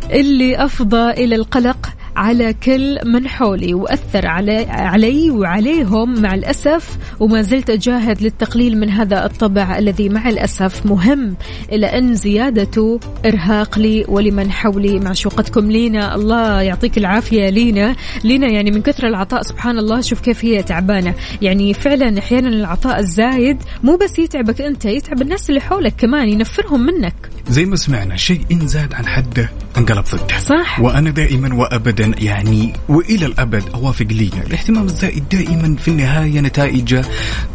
[0.09, 6.97] اللي أفضى إلى القلق على كل من حولي وأثر علي, علي وعليهم مع الأسف.
[7.19, 11.36] وما زلت أجاهد للتقليل من هذا الطبع الذي مع الأسف مهم.
[11.71, 15.00] إلى أن زيادته إرهاق لي ولمن حولي.
[15.00, 16.15] معشوقتكم لينا.
[16.15, 17.95] الله يعطيك العافية لينا.
[18.24, 19.41] لينا يعني من كثر العطاء.
[19.41, 20.02] سبحان الله.
[20.02, 21.13] شوف كيف هي تعبانة.
[21.41, 26.30] يعني فعلا أحيانا العطاء الزايد مو بس يتعبك أنت يتعب الناس اللي حولك كمان.
[26.30, 27.15] ينفرهم منك.
[27.50, 30.38] زي ما سمعنا شيء إن زاد عن حده انقلب ضده.
[30.39, 30.80] صح.
[30.80, 37.05] وأنا دائما وأبدا يعني وإلى الأبد أوافق لينا الاهتمام الزائد دائما في النهاية نتائجه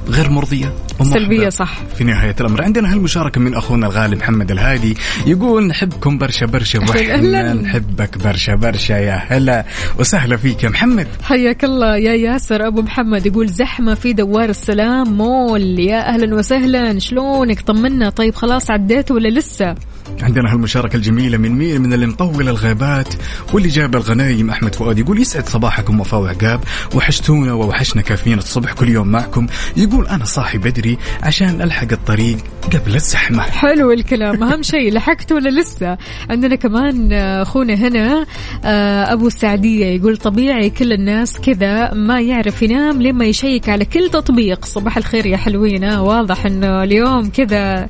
[0.09, 1.79] غير مرضية ومحبطة سلبية صح.
[1.99, 2.63] في نهاية الأمر.
[2.63, 7.55] عندنا هالمشاركة من أخونا الغالي محمد الهادي يقول نحبكم برشا برشا أهلاً.
[7.55, 9.65] نحبك برشا برشا يا هلا
[9.99, 11.07] وسهلا فيك يا محمد.
[11.23, 12.67] حياك الله يا ياسر.
[12.67, 15.79] أبو محمد يقول زحمة في دوار السلام مول.
[15.79, 16.99] يا أهلا وسهلا.
[16.99, 18.11] شلونك؟ طمنا.
[18.11, 19.75] طيب خلاص عديت ولا لسه؟
[20.23, 23.15] عندنا هالمشاركة الجميلة من مين من اللي مطول الغابات
[23.53, 24.51] واللي جاب الغنايم.
[24.51, 26.61] أحمد فؤاد يقول يسعد صباحكم وفاء وعقاب
[26.95, 29.47] وحشتونا ووحشنا كافيين الصبح كل يوم معكم.
[29.77, 32.37] يقول أنا صاحي بدري عشان ألحق الطريق
[32.73, 33.43] قبل الزحمة.
[33.43, 34.43] حلو الكلام.
[34.43, 35.99] أهم شيء لحقت ولا لسه؟
[36.31, 38.27] عندنا كمان أخونا هنا
[38.65, 44.11] آه، أبو السعدية يقول طبيعي كل الناس كذا ما يعرف ينام لما يشيك على كل
[44.11, 44.65] تطبيق.
[44.65, 45.85] صباح الخير يا حلوين.
[45.85, 47.89] آه، واضح إنه اليوم كذا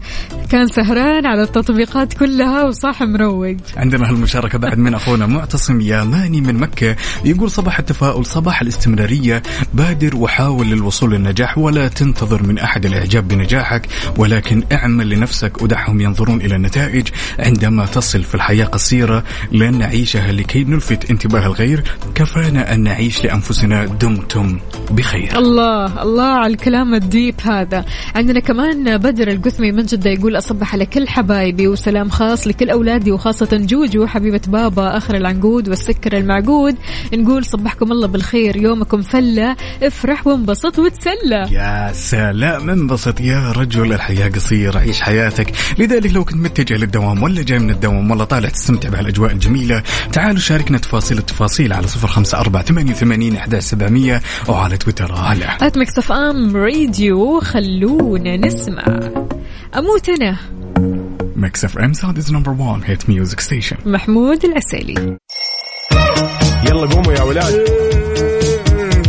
[0.51, 6.55] كان سهران على التطبيقات كلها وصاح مروق عندنا هالمشاركة بعد من أخونا معتصم ياماني من
[6.55, 9.42] مكة يقول صباح التفاؤل صباح الاستمرارية
[9.75, 13.88] بادر وحاول للوصول للنجاح ولا تنتظر من أحد الإعجاب بنجاحك
[14.19, 17.09] ولكن اعمل لنفسك ودعهم ينظرون إلى النتائج.
[17.38, 21.85] عندما تصل في الحياة قصيرة لن نعيشها لكي نلفت انتباه الغير.
[22.14, 24.59] كفانا أن نعيش لأنفسنا دمتم
[24.90, 25.38] بخير.
[25.38, 27.85] الله الله على الكلام الديب هذا.
[28.14, 33.13] عندنا كمان بدر القثمي من جدة يقول أصبح على كل حبايبي وسلام خاص لكل أولادي
[33.13, 36.77] وخاصة جوجو حبيبة بابا آخر العنقود والسكر المعقود.
[37.15, 41.47] نقول صبحكم الله بالخير يومكم فلة افرح وانبسط وتسلى.
[41.51, 45.53] يا سلام انبسط يا رجل الحياة قصيرة عيش حياتك.
[45.79, 49.83] لذلك لو كنت متجه للدوام ولا جاي من الدوام ولا طالع تستمتع بهالأجواء الجميلة
[50.13, 55.45] تعالوا شاركنا تفاصيل التفاصيل على صفر خمسة أربعة ثمانية وثمانين أحداش سبعمية وعلى تويتر على
[55.99, 58.85] FM Radio خلونا نسمع.
[59.77, 60.37] أموت أنا
[61.47, 65.19] Mix FM Saudi's number 1 hit music station محمود العسيلي
[66.69, 67.55] يلا قوموا يا ولاد.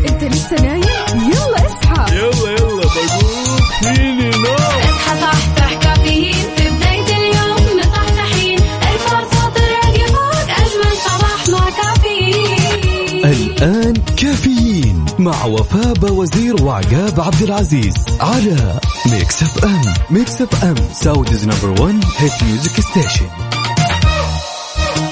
[0.10, 2.16] أنت لسه نايم؟ يلا اصحى.
[2.16, 6.34] يلا يلا بقوم فيني نو اصحى صحصح كافيين.
[6.34, 8.60] في بداية اليوم مصحصحين
[8.94, 13.26] الفرصة تراقي فوق أجمل صباح مع كافيين.
[13.26, 14.77] الآن كافيين.
[15.20, 18.80] مع وفاء باوزير وعقاب عبد العزيز على
[19.12, 23.28] Mix FM Mix FM Saudi's number 1 hit music station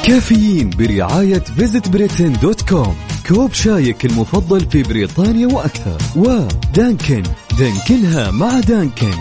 [0.05, 2.95] كافيين برعاية Visit Britain dot com
[3.29, 5.97] كوب شايك المفضل في بريطانيا وأكثر.
[6.15, 7.23] ودانكن.
[7.59, 9.13] دانكنها مع دانكن.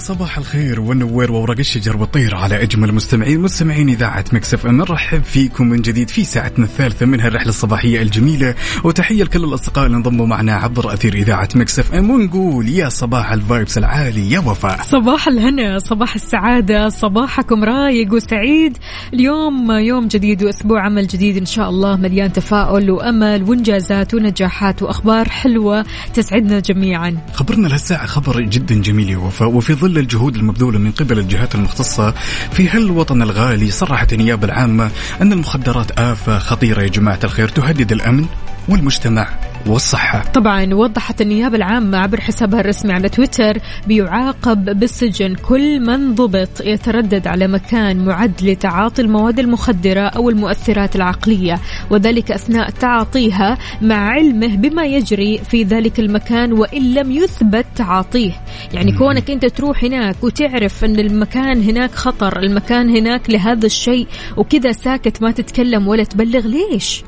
[0.00, 4.76] صباح الخير والنوير وورق الشجر والطير على أجمل مستمعين مستمعين إذاعة Mix FM.
[4.76, 8.54] نرحب فيكم من جديد في ساعتنا الثالثة من هالرحله الصباحية الجميلة.
[8.84, 12.10] وتحية لكل الأصدقاء اللي انضموا معنا عبر أثير إذاعة Mix FM.
[12.10, 14.80] ونقول يا صباح ال vibes العالي يا وفاء.
[14.82, 18.78] صباح الهنا صباح السعادة صباحكم رايق وسعيد.
[19.14, 25.28] اليوم يوم جديد وأسبوع عمل جديد إن شاء الله مليان تفاؤل وأمل وإنجازات ونجاحات وأخبار
[25.28, 25.84] حلوة
[26.14, 27.18] تسعدنا جميعا.
[27.32, 29.48] خبرنا لهالساعة خبر جدا جميل يا وفاء.
[29.48, 32.14] وفي ظل الجهود المبذولة من قبل الجهات المختصة
[32.52, 38.26] في هالوطن الغالي صرحت النيابة العامة أن المخدرات آفة خطيرة يا جماعة الخير تهدد الأمن
[38.68, 40.22] والمجتمع؟ والصحة.
[40.34, 47.26] طبعا وضحت النيابة العامة عبر حسابها الرسمي على تويتر بيعاقب بالسجن كل من ضبط يتردد
[47.26, 51.58] على مكان معد لتعاطي المواد المخدرة أو المؤثرات العقلية
[51.90, 58.32] وذلك أثناء تعاطيها مع علمه بما يجري في ذلك المكان وإن لم يثبت تعاطيه.
[58.74, 64.72] يعني كونك أنت تروح هناك وتعرف أن المكان هناك خطر المكان هناك لهذا الشيء وكذا
[64.72, 67.02] ساكت ما تتكلم ولا تبلغ ليش؟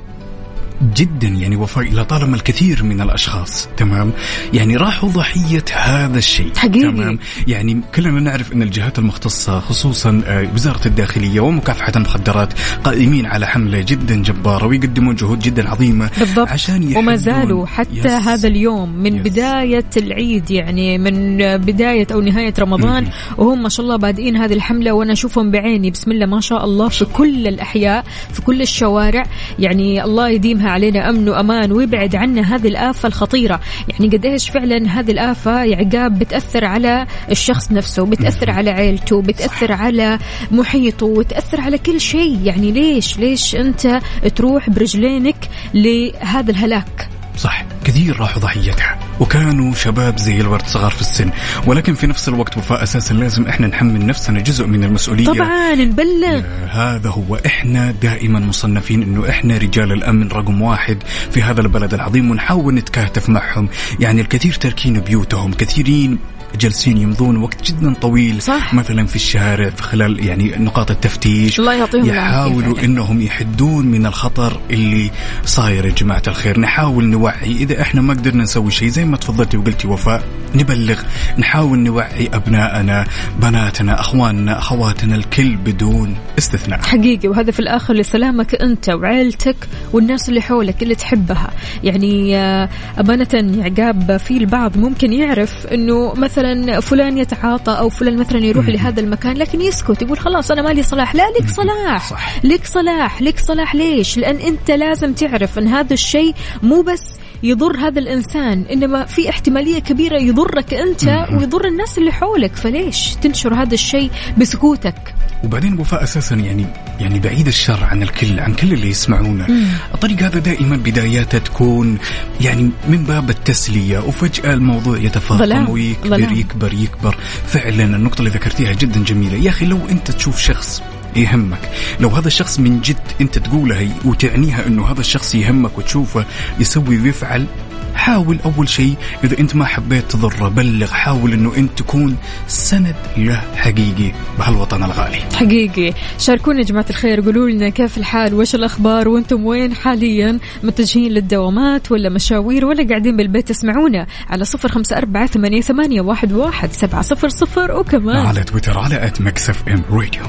[0.95, 4.13] جدا يعني وفاء لطالما الكثير من الأشخاص تمام؟
[4.53, 6.81] يعني راحوا ضحية هذا الشيء حقيقي.
[6.81, 12.53] تمام؟ يعني كلنا نعرف أن الجهات المختصة خصوصا آه، وزارة الداخلية ومكافحة المخدرات
[12.85, 16.49] قائمين على حملة جدا جبارة ويقدمون جهود جدا عظيمة بالضبط.
[16.49, 18.07] عشان وما زالوا حتى يس.
[18.07, 19.23] هذا اليوم من يس.
[19.23, 23.07] بداية العيد يعني من بداية أو نهاية رمضان
[23.39, 25.91] وهم ما شاء الله بادئين هذه الحملة وأنا أشوفهم بعيني.
[25.91, 29.23] بسم الله ما شاء الله في كل الأحياء في كل الشوارع.
[29.59, 30.72] يعني الله يديمها.
[30.73, 33.61] علينا أمن وأمان ويبعد عنا هذه الآفة الخطيرة.
[33.89, 39.73] يعني قديش فعلا هذه الآفة يا عقاب بتأثر على الشخص نفسه بتأثر على عيلته بتأثر
[39.73, 40.19] على
[40.51, 42.39] محيطه وتأثر على كل شيء.
[42.45, 44.01] يعني ليش ليش أنت
[44.37, 48.99] تروح برجلينك لهذا الهلاك؟ صح كثير راحوا ضحيتها.
[49.21, 51.31] وكانوا شباب زي الورد صغار في السن.
[51.67, 55.27] ولكن في نفس الوقت وفاء أساسا لازم إحنا نحمل نفسنا جزء من المسؤولية.
[55.27, 56.43] طبعا نبلغ.
[56.71, 57.37] هذا هو.
[57.47, 63.29] إحنا دائما مصنفين إنه إحنا رجال الأمن رقم واحد في هذا البلد العظيم ونحاول نتكاتف
[63.29, 63.69] معهم.
[64.01, 66.19] يعني الكثير تاركين بيوتهم كثيرين
[66.61, 68.75] جالسين يمضون وقت جدا طويل صح.
[68.75, 71.61] مثلا في الشارع في خلال يعني نقاط التفتيش.
[71.61, 72.85] الله يعطيهم يحاولوا.
[72.85, 75.11] إنهم يحدون من الخطر اللي
[75.45, 76.61] صاير يا جماعة الخير.
[76.61, 77.53] نحاول نوعي.
[77.53, 80.23] إذا إحنا ما قدرنا نسوي شيء زي ما تفضلتي وقلتي وفاء
[80.55, 81.01] نبلغ.
[81.39, 83.07] نحاول نوعي أبنائنا
[83.43, 86.83] بناتنا أخواننا أخواتنا الكل بدون استثناء.
[86.83, 87.29] حقيقي.
[87.29, 89.57] وهذا في الآخر لسلامك أنت وعيلتك
[89.93, 91.51] والناس اللي حولك اللي تحبها.
[91.85, 92.69] يعني آه،
[93.01, 96.42] أمانة عقاب في البعض ممكن يعرف إنه مثلا
[96.81, 101.15] فلان يتعاطى أو فلان مثلا يروح لهذا المكان لكن يسكت يقول خلاص أنا مالي صلاح.
[101.15, 102.11] لا لك صلاح.
[102.11, 102.45] صح.
[102.45, 103.23] لك صلاح.
[103.23, 108.65] لك صلاح ليش؟ لأن أنت لازم تعرف أن هذا الشيء مو بس يضر هذا الإنسان
[108.73, 115.15] إنما في احتمالية كبيرة يضرك أنت ويضر الناس اللي حولك فليش تنشر هذا الشيء بسكوتك؟
[115.45, 116.67] وبعدين وفاء أساسا يعني
[117.01, 119.47] يعني بعيد الشر عن الكل عن كل اللي يسمعونا
[119.95, 121.99] الطريق هذا دائما بداياته تكون
[122.41, 125.71] يعني من باب التسلية وفجأة الموضوع يتفاقم.
[125.71, 126.35] ويكبر ظلام.
[126.35, 127.17] يكبر يكبر.
[127.47, 129.37] فعلا النقطة اللي ذكرتيها جدا جميلة.
[129.37, 130.83] يا أخي لو أنت تشوف شخص
[131.17, 131.71] يهمك.
[132.01, 136.25] لو هذا الشخص من جد أنت تقولها وتعنيها إنه هذا الشخص يهمك وتشوفه
[136.59, 137.47] يسوي ويفعل
[137.95, 138.95] حاول أول شيء
[139.25, 142.17] إذا أنت ما حبيت تضره بلغ حاول إنه أنت تكون
[142.49, 145.19] سند له حقيقي بهالوطن الغالي.
[145.35, 145.93] حقيقي.
[146.19, 151.93] شاركونا يا جماعة الخير قولوا لنا كيف الحال؟ وش الأخبار؟ وأنتم وين حاليا؟ متجهين للدوامات
[151.93, 157.03] ولا مشاوير ولا قاعدين بالبيت؟ تسمعونا على صفر خمسة أربعة ثمانية, ثمانية واحد, واحد سبعة
[157.03, 158.27] صفر صفر وكمان.
[158.27, 160.23] على تويتر على at Mix FM Radio.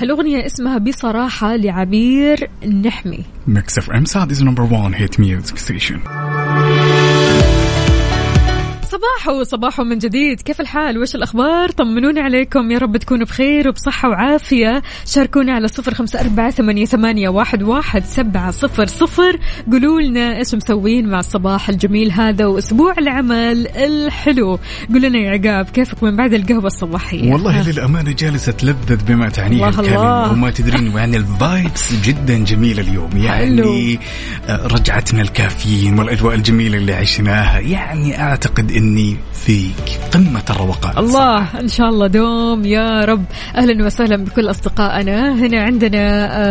[0.00, 6.00] هالأغنية اسمها بصراحة لعبير نعمة Mix FM Saudi's number 1 hit music station
[9.16, 10.40] صباحو صباحو من جديد.
[10.40, 12.70] كيف الحال؟ وش الأخبار؟ طمنوني عليكم.
[12.70, 14.82] يا رب تكونوا بخير وبصحة وعافية.
[15.06, 19.38] شاركونا على صفر خمسة أربعة ثمانية, ثمانية واحد, واحد سبعة صفر صفر.
[19.72, 24.58] قولوا لنا إيش مسوين مع الصباح الجميل هذا وأسبوع العمل الحلو.
[24.92, 29.56] قولوا لنا يا عقاب كيفك من بعد القهوة الصباحية؟ والله للأمانة جالسة تلذذ بما تعنيه
[29.56, 30.32] الله الكلمة الله.
[30.32, 33.10] وما تدرين يعني الفايبس جدا جميلة اليوم.
[33.16, 33.98] يعني
[34.48, 37.60] آه، رجعتنا الكافيين والأجواء الجميلة اللي عشناها.
[37.60, 38.97] يعني أعتقد أني
[39.32, 39.70] في
[40.14, 40.98] قمة الروقان.
[40.98, 43.24] الله إن شاء الله دوم يا رب.
[43.56, 45.34] أهلا وسهلا بكل أصدقائنا.
[45.34, 46.06] هنا عندنا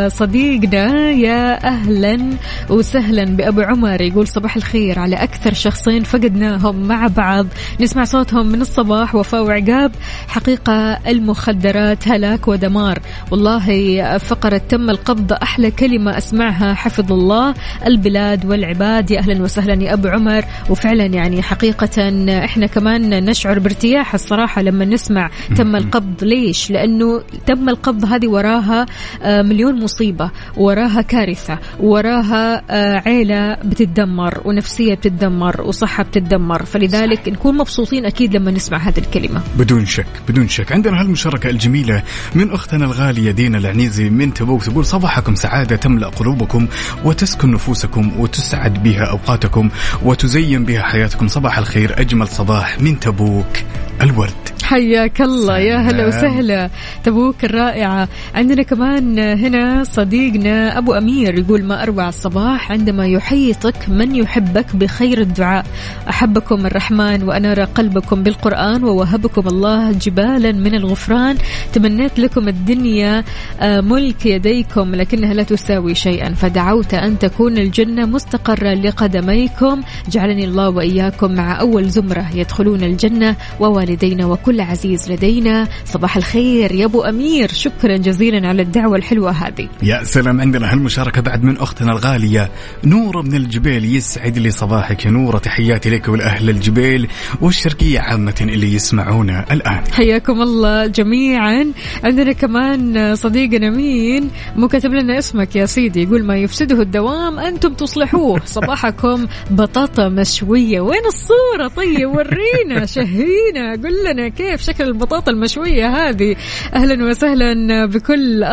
[0.06, 2.30] آه، صديقنا يا أهلا
[2.70, 4.02] وسهلا بأبو عمر.
[4.02, 7.46] يقول صباح الخير على أكثر شخصين فقدناهم مع بعض.
[7.82, 9.16] نسمع صوتهم من الصباح.
[9.16, 9.92] وفاء وعقاب
[10.28, 13.00] حقيقة المخدرات هلاك ودمار.
[13.32, 17.54] والله فقرة تم القبض أحلى كلمة أسمعها حفظ الله
[17.86, 19.12] البلاد والعباد.
[19.12, 20.46] يا أهلا وسهلا يا أبو عمر.
[20.70, 22.10] وفعلا يعني حقيقة
[22.46, 26.24] إحنا كمان نشعر بارتياح الصراحة لما نسمع تم القبض.
[26.24, 28.86] ليش؟ لأنه تم القبض هذه وراها
[29.24, 37.58] آه، مليون مصيبة، وراها كارثة، وراها آه، عيلة بتتدمر ونفسية بتتدمر وصحة بتتدمر، فلذلك نكون
[37.58, 39.42] مبسوطين أكيد لما نسمع هذه الكلمة.
[39.58, 40.72] بدون شك بدون شك.
[40.72, 42.04] عندنا هالمشاركة الجميلة
[42.36, 46.68] من أختنا الغالية دينا العنيزي من تبوك تقول صباحكم سعادة تملأ قلوبكم
[47.06, 49.70] وتسكن نفوسكم وتسعد بها أوقاتكم
[50.04, 51.28] وتزين بها حياتكم.
[51.28, 53.64] صباح الخير أجمل صباح من تبوك
[54.02, 54.57] الورد.
[54.68, 55.58] حياك الله.
[55.58, 56.08] يا هلا.
[56.08, 56.70] وسهلا.
[57.04, 58.08] تبوك الرائعة.
[58.36, 65.22] عندنا كمان هنا صديقنا أبو أمير يقول ما أروع الصباح عندما يحيطك من يحبك بخير
[65.22, 65.66] الدعاء.
[66.10, 71.36] أحبكم الرحمن وأنار قلبكم بالقرآن ووهبكم الله جبالا من الغفران.
[71.74, 73.24] تمنيت لكم الدنيا
[73.60, 76.34] آه، ملك يديكم لكنها لا تساوي شيئا.
[76.34, 79.82] فدعوت أن تكون الجنة مستقرة لقدميكم.
[80.12, 82.26] جعلني الله وإياكم مع أول زمرة.
[82.36, 87.50] يدخلون الجنة ووالدينا وكل كل عزيز لدينا صباح الخير يا أبو أمير.
[87.50, 89.70] شكرا جزيلا على الدعوة الحلوة هذه.
[89.84, 92.50] يا سلام عندنا هالمشاركة بعد من أختنا الغالية
[92.84, 97.08] نورة من الجبيل يسعد لي صباحك يا نورة تحياتي لك ولأهل الجبيل
[97.42, 99.84] والشرقية عامة اللي يسمعونا الآن.
[99.92, 101.66] حياكم الله جميعا.
[102.04, 106.04] عندنا كمان صديقنا مين مو كاتب لنا اسمك يا سيدي.
[106.04, 108.42] يقول ما يفسده الدوام أنتم تصلحوه.
[108.58, 110.82] صباحكم بطاطا مشوية.
[110.82, 113.72] وين الصورة؟ طيب ورينا شهينا.
[113.72, 116.36] قل لنا كيف شكل البطاطا المشوية هذه؟
[116.74, 118.44] أهلا وسهلا بكل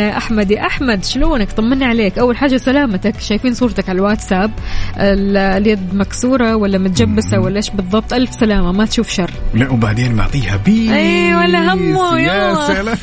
[0.00, 2.18] احمد يا أحمد شلونك؟ طمنا عليك.
[2.18, 3.20] أول حاجة سلامتك.
[3.20, 4.50] شايفين صورتك على الواتساب؟
[4.96, 8.72] ال- اليد مكسورة ولا متجبسة ولا إيش بالضبط؟ ألف سلامة.
[8.72, 9.30] ما تشوف شر.
[9.54, 10.90] لا وبعدين معطيها peace.
[10.90, 12.54] أي ولا همه، يا.
[12.66, 12.96] سلام.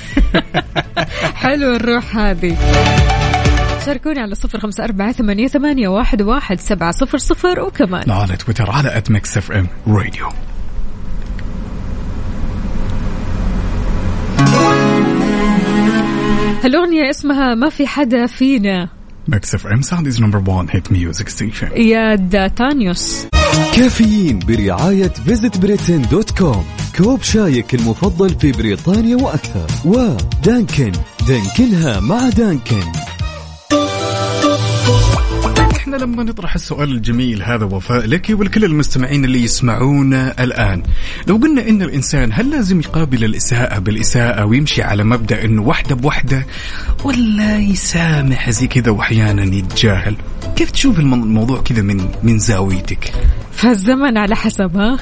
[1.42, 2.58] حلو الروح هذه.
[3.86, 8.12] شاركوني على صفر خمسة أربعة ثمانية, ثمانية واحد, واحد سبعة صفر صفر وكمان.
[8.12, 10.30] على تويتر على at Mix FM Radio
[16.64, 18.90] هالأغنية اسمها ما في حدا فينا.
[19.28, 23.28] Mix FM Saudi's number 1 hit music station يا داتانيوس.
[23.76, 26.66] كافيين برعاية Visit Britain dot com
[26.98, 29.68] كوب شايك المفضل في بريطانيا وأكثر.
[29.86, 30.92] ودانكن.
[31.28, 32.84] دانكنها مع دانكن.
[35.88, 40.84] إحنا لما نطرح السؤال الجميل هذا وفاء لك ولكل المستمعين اللي يسمعونا الآن.
[41.28, 46.46] لو قلنا إن الإنسان هل لازم يقابل الإساءة بالإساءة ويمشي على مبدأ إنه وحده بوحده
[47.04, 50.16] ولا يسامح زي كذا وأحيانا يتجاهل؟
[50.56, 53.14] كيف تشوف الم- الموضوع كذا من من زاويتك؟
[53.52, 54.98] فالزمن على حسب ها؟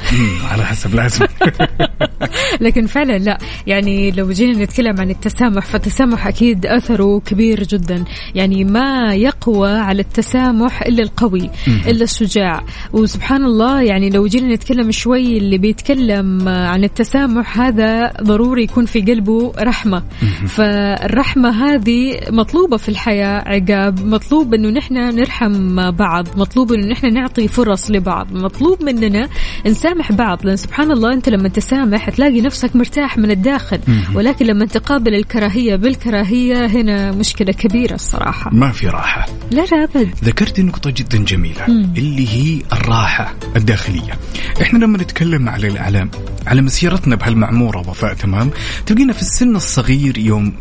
[0.51, 1.25] على حسب لازم.
[2.65, 3.37] لكن فعلا لا.
[3.67, 8.03] يعني لو جينا نتكلم عن التسامح فالتسامح أكيد أثره كبير جدا.
[8.35, 11.49] يعني ما يقوى على التسامح إلا القوي
[11.87, 12.63] إلا الشجاع.
[12.93, 19.01] وسبحان الله يعني لو جينا نتكلم شوي اللي بيتكلم عن التسامح هذا ضروري يكون في
[19.01, 20.03] قلبه رحمة.
[20.47, 24.05] فالرحمة هذه مطلوبة في الحياة عقاب.
[24.05, 26.27] مطلوب إنه نحن نرحم بعض.
[26.37, 28.27] مطلوب إنه نحن نعطي فرص لبعض.
[28.33, 29.29] مطلوب مننا
[29.65, 30.45] نسامح بعض.
[30.45, 33.79] لأن سبحان الله أنت لما تسامح تلاقي نفسك مرتاح من الداخل
[34.13, 38.51] ولكن لما تقابل الكراهية بالكراهية هنا مشكلة كبيرة الصراحة.
[38.53, 39.25] ما في راحة.
[39.51, 40.09] لا لا أبد.
[40.23, 44.13] ذكرت نقطة جدا جميلة اللي هي الراحة الداخلية.
[44.61, 46.11] إحنا لما نتكلم على الإعلام
[46.47, 48.49] على مسيرتنا بهالمعمورة وفاء تمام
[48.85, 50.53] تلقينا في السن الصغير يوم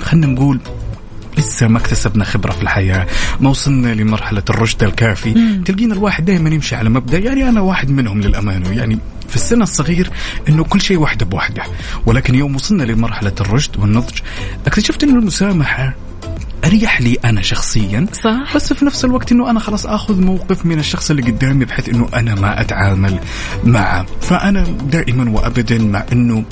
[0.00, 0.60] خلينا نقول
[1.38, 3.06] لسه ما اكتسبنا خبرة في الحياة
[3.40, 5.60] ما وصلنا لمرحلة الرشد الكافي.
[5.64, 8.98] تلقينا الواحد دائما يمشي على مبدأ يعني أنا واحد منهم للأمانة يعني
[9.28, 10.10] في السن الصغير
[10.48, 11.62] إنه كل شيء وحده بوحده
[12.06, 14.18] ولكن يوم وصلنا لمرحلة الرشد والنضج
[14.66, 15.94] اكتشفت إنه المسامحة
[16.64, 18.56] أريح لي أنا شخصيا صح.
[18.56, 22.08] بس في نفس الوقت إنه أنا خلاص آخذ موقف من الشخص اللي قدامي بحيث إنه
[22.14, 23.20] أنا ما أتعامل
[23.64, 24.06] معه.
[24.20, 26.44] فأنا دائما وابدا مع إنه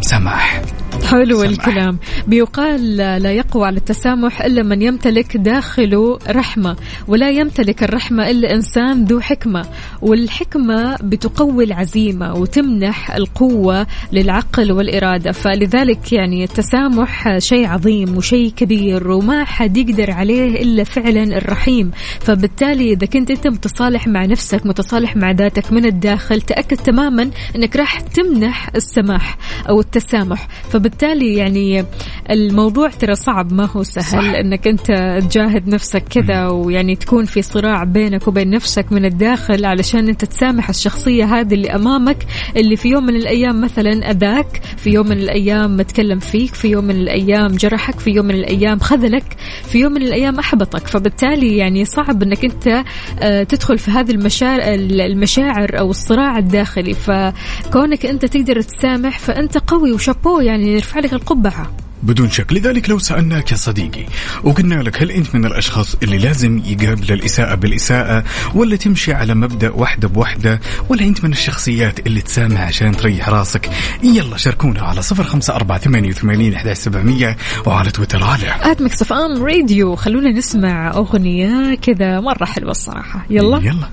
[0.00, 0.62] سماح.
[1.10, 1.48] حلو سمح.
[1.48, 1.98] الكلام.
[2.26, 6.76] بيقال لا يقوى على التسامح إلا من يمتلك داخله رحمة
[7.08, 9.66] ولا يمتلك الرحمة إلا إنسان ذو حكمة
[10.02, 15.32] والحكمة بتقوي العزيمة وتمنح القوة للعقل والإرادة.
[15.32, 21.90] فلذلك يعني التسامح شيء عظيم وشيء كبير وما حد يقدر عليه إلا فعلا الرحيم.
[22.20, 27.76] فبالتالي إذا كنت أنت متصالح مع نفسك متصالح مع ذاتك من الداخل تأكد تماما أنك
[27.76, 29.38] راح تمنح السماح.
[29.70, 30.48] أو التسامح.
[30.70, 31.84] فبالتالي يعني
[32.30, 34.18] الموضوع ترى صعب ما هو سهل صح.
[34.18, 34.86] إنك أنت
[35.30, 40.68] تجاهد نفسك كذا ويعني تكون في صراع بينك وبين نفسك من الداخل علشان أنت تسامح
[40.68, 42.26] الشخصية هذه اللي أمامك
[42.56, 46.84] اللي في يوم من الأيام مثلا أذاك في يوم من الأيام تكلم فيك في يوم
[46.84, 49.24] من الأيام جرحك في يوم من الأيام خذلك
[49.64, 50.86] في يوم من الأيام أحبطك.
[50.86, 52.84] فبالتالي يعني صعب إنك أنت
[53.20, 54.60] آه، تدخل في هذه المشاعر
[54.90, 56.94] المشاعر أو الصراع الداخلي.
[56.94, 61.89] فكونك أنت تقدر تسامح فأنت قوي وشابوه يعني يرفع لك القبعة.
[62.02, 62.52] بدون شك.
[62.52, 64.06] لذلك لو سألناك يا صديقي
[64.44, 68.24] وقلنا لك هل أنت من الأشخاص اللي لازم يقابل الإساءة بالإساءة
[68.54, 73.70] ولا تمشي على مبدأ واحدة بوحدة ولا أنت من الشخصيات اللي تسامح عشان تريح راسك؟
[74.02, 77.36] يلا شاركونا على صفر خمسة أربعة ثمانية وثمانين أحد سبعمية
[77.66, 83.26] وعلى تويتر على at Mix FM Radio خلونا نسمع أغنية كذا مرة حلوة الصراحة.
[83.30, 83.58] يلا.
[83.58, 83.88] يلا.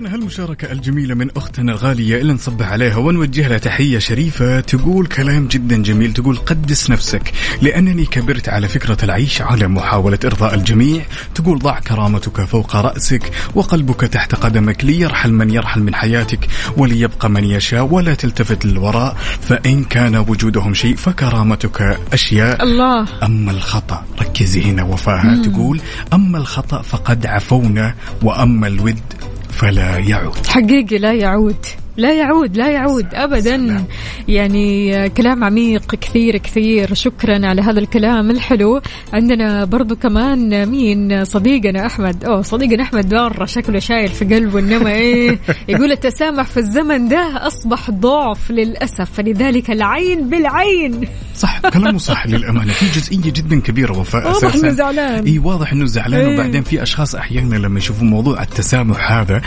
[0.00, 5.48] عندنا هالمشاركة الجميلة من أختنا الغالية اللي نصبح عليها ونوجه لها تحية شريفة تقول كلام
[5.48, 7.32] جدا جميل تقول قدس نفسك.
[7.62, 11.02] لأنني كبرت على فكرة العيش على محاولة إرضاء الجميع.
[11.34, 17.44] تقول ضع كرامتك فوق رأسك وقلبك تحت قدمك ليرحل من يرحل من حياتك وليبقى من
[17.44, 19.16] يشاء ولا تلتفت للوراء.
[19.40, 22.62] فإن كان وجودهم شيء فكرامتك أشياء.
[22.62, 23.06] الله.
[23.22, 25.42] أما الخطأ ركزي هنا وفاها.
[25.42, 25.80] تقول
[26.12, 29.00] أما الخطأ فقد عفونا وأما الود
[29.52, 30.46] فلا يعود.
[30.46, 31.66] حقيقي لا يعود.
[32.00, 33.84] لا يعود لا يعود ابدا.
[34.28, 36.94] يعني كلام عميق كثير كثير.
[36.94, 38.80] شكرا على هذا الكلام الحلو.
[39.12, 42.24] عندنا برضو كمان مين؟ صديقنا أحمد.
[42.24, 45.38] أوه صديقنا أحمد مره شكله شايل في قلبه إنما إيه؟
[45.68, 49.10] يقول التسامح في الزمن ده أصبح ضعف للأسف.
[49.12, 51.08] فلذلك العين بالعين.
[51.36, 52.72] صح كلامه صح للأمانة.
[52.72, 54.54] في جزئية جدا كبيرة وفاء واضح.
[54.54, 55.24] إنه زعلان.
[55.24, 56.20] إي واضح إنه زعلان.
[56.20, 56.34] إيه.
[56.34, 59.40] وبعدين في أشخاص أحيانا لما يشوفوا موضوع التسامح هذا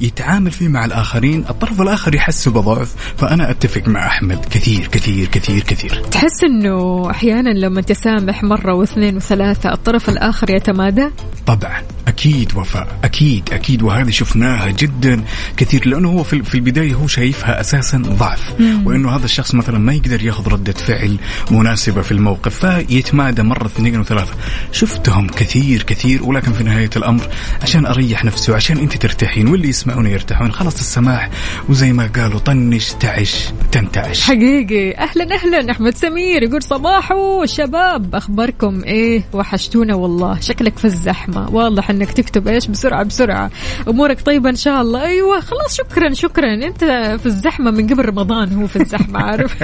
[0.00, 1.44] يتعامل فيه مع الآخرين.
[1.50, 4.44] الطرف الآخر يحس بضعف فأنا أتفق مع أحمد.
[4.44, 6.02] كثير كثير كثير كثير.
[6.10, 11.10] تحس إنه أحيانا لما تسامح مرة واثنين وثلاثة الطرف الآخر يتمادى؟
[11.46, 11.82] طبعا.
[12.20, 15.24] أكيد وفاء أكيد أكيد وهذه شفناها جدا
[15.56, 18.54] كثير لأنه هو في البداية هو شايفها أساسا ضعف
[18.84, 21.16] وإنه هذا الشخص مثلا ما يقدر ياخذ ردة فعل
[21.50, 24.34] مناسبة في الموقف فيتمادى مرة اثنين وثلاثه
[24.72, 27.28] شفتهم كثير كثير ولكن في نهاية الأمر
[27.62, 31.30] عشان أريح نفسي وعشان أنت ترتاحين واللي يسمعون يرتاحون خلاص السماح
[31.68, 34.20] وزي ما قالوا طنش تعش تنتعش.
[34.20, 34.94] حقيقي.
[34.98, 41.50] أهلا أهلا أحمد سمير يقول صباحو شباب أخباركم إيه؟ وحشتونا والله شكلك في الزحمة.
[41.50, 43.50] واضح انك تكتب إيش بسرعة بسرعة.
[43.88, 45.02] أمورك طيبة إن شاء الله.
[45.02, 46.54] أيوه خلاص شكرا شكرا.
[46.54, 46.84] أنت
[47.20, 49.56] في الزحمة من قبل رمضان هو في الزحمة عارف؟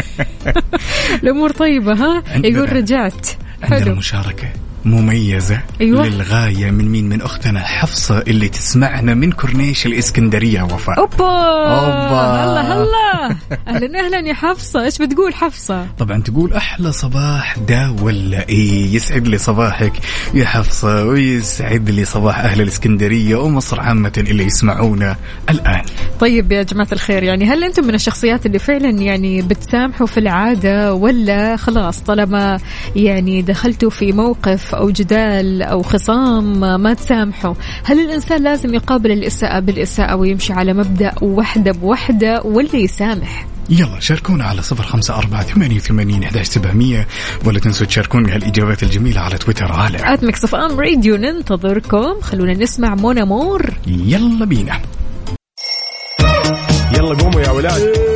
[1.22, 3.26] الأمور طيبة ها؟ يقول رجعت.
[3.62, 3.94] عندنا حلو.
[3.94, 4.48] مشاركة.
[4.86, 6.06] مميزة أيوة.
[6.06, 10.62] للغاية من مين؟ من أختنا حفصة اللي تسمعنا من كورنيش الإسكندرية.
[10.62, 10.98] وفاء.
[10.98, 11.24] أوبا!
[11.24, 12.44] أوبا.
[12.44, 13.36] هلا هلا!
[13.68, 14.84] أهلا أهلا يا حفصة.
[14.84, 19.92] إيش بتقول حفصة؟ طبعا تقول أحلى صباح دا ولا إيه؟ يسعد لي صباحك
[20.34, 25.16] يا حفصة ويسعد لي صباح أهل الإسكندرية ومصر عامة اللي يسمعونا
[25.50, 25.82] الآن.
[26.20, 30.94] طيب يا جماعة الخير يعني هل أنتم من الشخصيات اللي فعلا يعني بتسامحوا في العادة
[30.94, 32.58] ولا خلاص طالما
[32.96, 37.54] يعني دخلتوا في موقف أو جدال أو خصام ما تسامحوا.
[37.84, 44.44] هل الإنسان لازم يقابل الإساءة بالإساءة ويمشي على مبدأ وحدة بوحدة ولا يسامح؟ يلا شاركونا
[44.44, 47.06] على صفر خمسة أربعة ثمانية وثمانين أحداش سبعمية
[47.44, 52.20] ولا تنسوا تشاركوني هالإجابات الجميلة على تويتر على at Mix FM Radio ننتظركم.
[52.20, 54.80] خلونا نسمع Mon Amour يلا بينا.
[56.96, 58.15] يلا قوموا يا ولاد.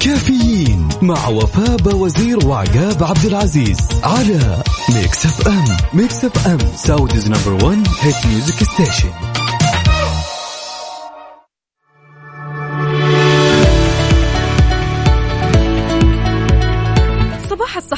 [0.00, 4.62] كافيين مع وفاء باوزير وعقاب عبد العزيز على
[4.94, 5.64] Mix FM
[5.94, 9.41] Mix FM Saudi's number 1 hit music station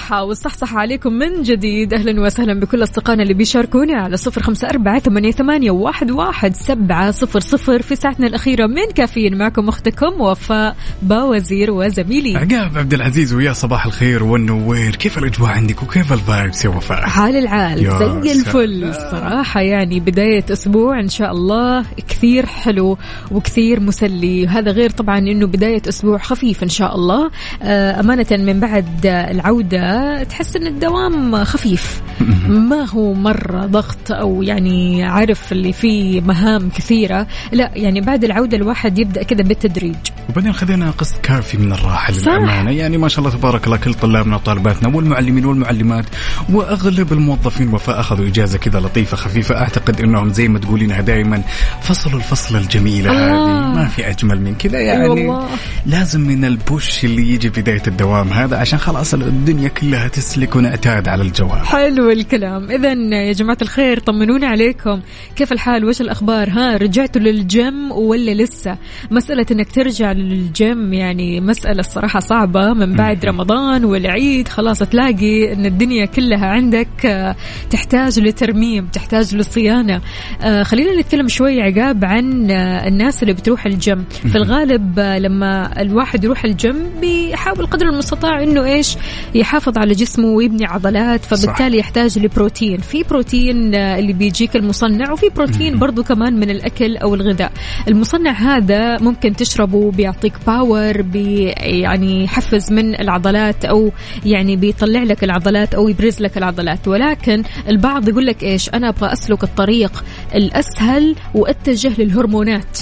[0.04, 1.94] الصحة والصحصحة عليكم من جديد.
[1.94, 7.10] أهلا وسهلا بكل أصدقائنا اللي بيشاركوني على صفر خمسة أربعة ثمانية, ثمانية واحد, واحد سبعة
[7.10, 12.36] صفر صفر في ساعتنا الأخيرة من كافيين معكم أختكم وفاء باوزير وزميلي.
[12.36, 14.96] عقاب عبد العزيز ويا صباح الخير والنوير.
[14.96, 18.94] كيف الأجواء عندك وكيف ال vibes يا وفاء؟ حال العال زي الفل.
[18.94, 19.10] سلام.
[19.10, 22.98] صراحة يعني بداية أسبوع إن شاء الله كثير حلو
[23.30, 24.46] وكثير مسلي.
[24.46, 27.30] هذا غير طبعا إنه بداية أسبوع خفيف إن شاء الله.
[27.62, 29.93] آه، أمانة من بعد العودة
[30.28, 32.02] تحس إن الدوام خفيف.
[32.48, 37.26] ما هو مرة ضغط أو يعني عارف اللي فيه مهام كثيرة.
[37.52, 39.94] لا يعني بعد العودة الواحد يبدأ كذا بالتدريج.
[40.28, 42.28] وبعدين خذينا قسط كافي من الراحة صح.
[42.28, 42.70] للأمانة.
[42.70, 46.04] يعني ما شاء الله تبارك الله كل طلابنا وطالباتنا والمعلمين والمعلمات
[46.52, 49.56] وأغلب الموظفين وفاء أخذوا إجازة كذا لطيفة خفيفة.
[49.56, 51.42] أعتقد إنهم زي ما تقولينها دائما
[51.82, 53.24] فصلوا الفصله الجميله الله.
[53.24, 54.80] هذه ما في أجمل من كذا.
[54.80, 55.48] يعني والله.
[55.86, 61.22] لازم من البوش اللي يجي بداية الدوام هذا عشان خلاص الدنيا كلها تسلك ونعتاد على
[61.22, 61.64] الجواب.
[61.64, 62.70] حلو الكلام.
[62.70, 65.00] اذا يا جماعة الخير طمنوني عليكم.
[65.36, 68.78] كيف الحال؟ وش الأخبار؟ ها رجعتوا للجيم ولا لسه؟
[69.10, 74.48] مسألة إنك ترجع للجيم يعني مسألة الصراحة صعبة من بعد رمضان والعيد.
[74.48, 77.36] خلاص تلاقي إن الدنيا كلها عندك آه،
[77.70, 80.00] تحتاج لترميم تحتاج لصيانة.
[80.42, 84.04] آه، خلينا نتكلم شوي عقاب عن آه، الناس اللي بتروح الجيم.
[84.10, 88.96] في الغالب لما الواحد يروح الجيم بيحاول قدر المستطاع إنه إيش؟
[89.34, 92.78] يحافظ على جسمه ويبني عضلات فبالتالي يحتاج لبروتين.
[92.78, 97.52] في بروتين آه، اللي بيجيك المصنع وفي بروتين برضو كمان من الأكل أو الغذاء.
[97.88, 103.92] المصنع هذا ممكن تشربه بيعطيك power بي يعني يحفز من العضلات أو
[104.26, 106.88] يعني بيطلع لك العضلات أو يبرز لك العضلات.
[106.88, 110.04] ولكن البعض يقول لك إيش؟ أنا أبغى أسلك الطريق
[110.34, 112.78] الأسهل وأتجه للهرمونات.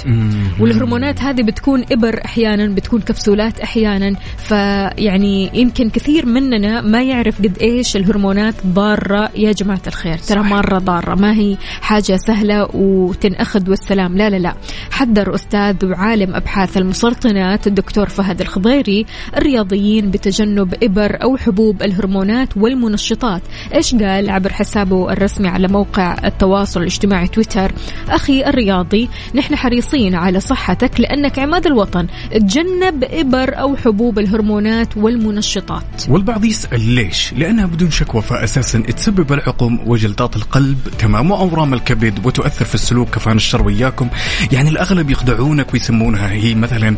[0.61, 4.17] والهرمونات هذه بتكون إبر أحيانا بتكون كبسولات أحيانا.
[4.39, 10.19] فيعني يمكن كثير مننا ما يعرف قد إيش الهرمونات ضارة يا جماعة الخير.
[10.19, 11.15] ترى مرة ضارة.
[11.15, 14.17] ما هي حاجة سهلة وتنأخذ والسلام.
[14.17, 14.55] لا لا لا.
[14.91, 19.07] حذر أستاذ وعالم أبحاث المسرطنات الدكتور فهد الخضيري
[19.37, 23.43] الرياضيين بتجنب إبر أو حبوب الهرمونات والمنشطات.
[23.75, 27.73] إيش قال عبر حسابه الرسمي على موقع التواصل الاجتماعي تويتر؟
[28.09, 32.07] أخي الرياضي نحن حريصين على صحتك لأنك عماد الوطن.
[32.33, 36.09] تجنب إبر أو حبوب الهرمونات والمنشطات.
[36.09, 42.27] والبعض يسأل ليش؟ لأنها بدون شك وفاء أساسا تسبب العقم وجلطات القلب تمام وأورام الكبد
[42.27, 44.09] وتؤثر في السلوك كفان الشر وياكم
[44.53, 46.97] يعني الأغلب يخدعونك ويسمونها هي مثلا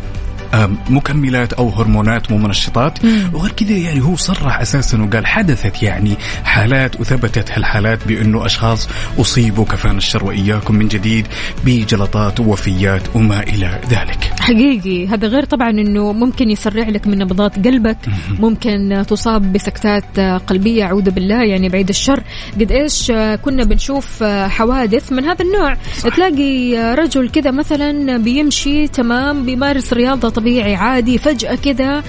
[0.89, 2.99] مكملات أو هرمونات ومنشطات
[3.33, 8.89] وغير كذا يعني هو صرح أساسا وقال حدثت يعني حالات وثبتت هالحالات بأنه أشخاص
[9.19, 11.27] أصيبوا كفان الشر وإياكم من جديد
[11.65, 14.31] بجلطات ووفيات وما إلى ذلك.
[14.39, 15.07] حقيقي.
[15.07, 17.97] هذا غير طبعا إنه ممكن يسرع لك من نبضات قلبك
[18.39, 22.23] ممكن تصاب بسكتات قلبية أعوذ بالله يعني بعيد الشر.
[22.59, 25.73] قد إيش كنا بنشوف حوادث من هذا النوع؟
[26.15, 32.03] تلاقي رجل كذا مثلا بيمشي تمام بيمارس رياضة طبيعي عادي فجأة كذا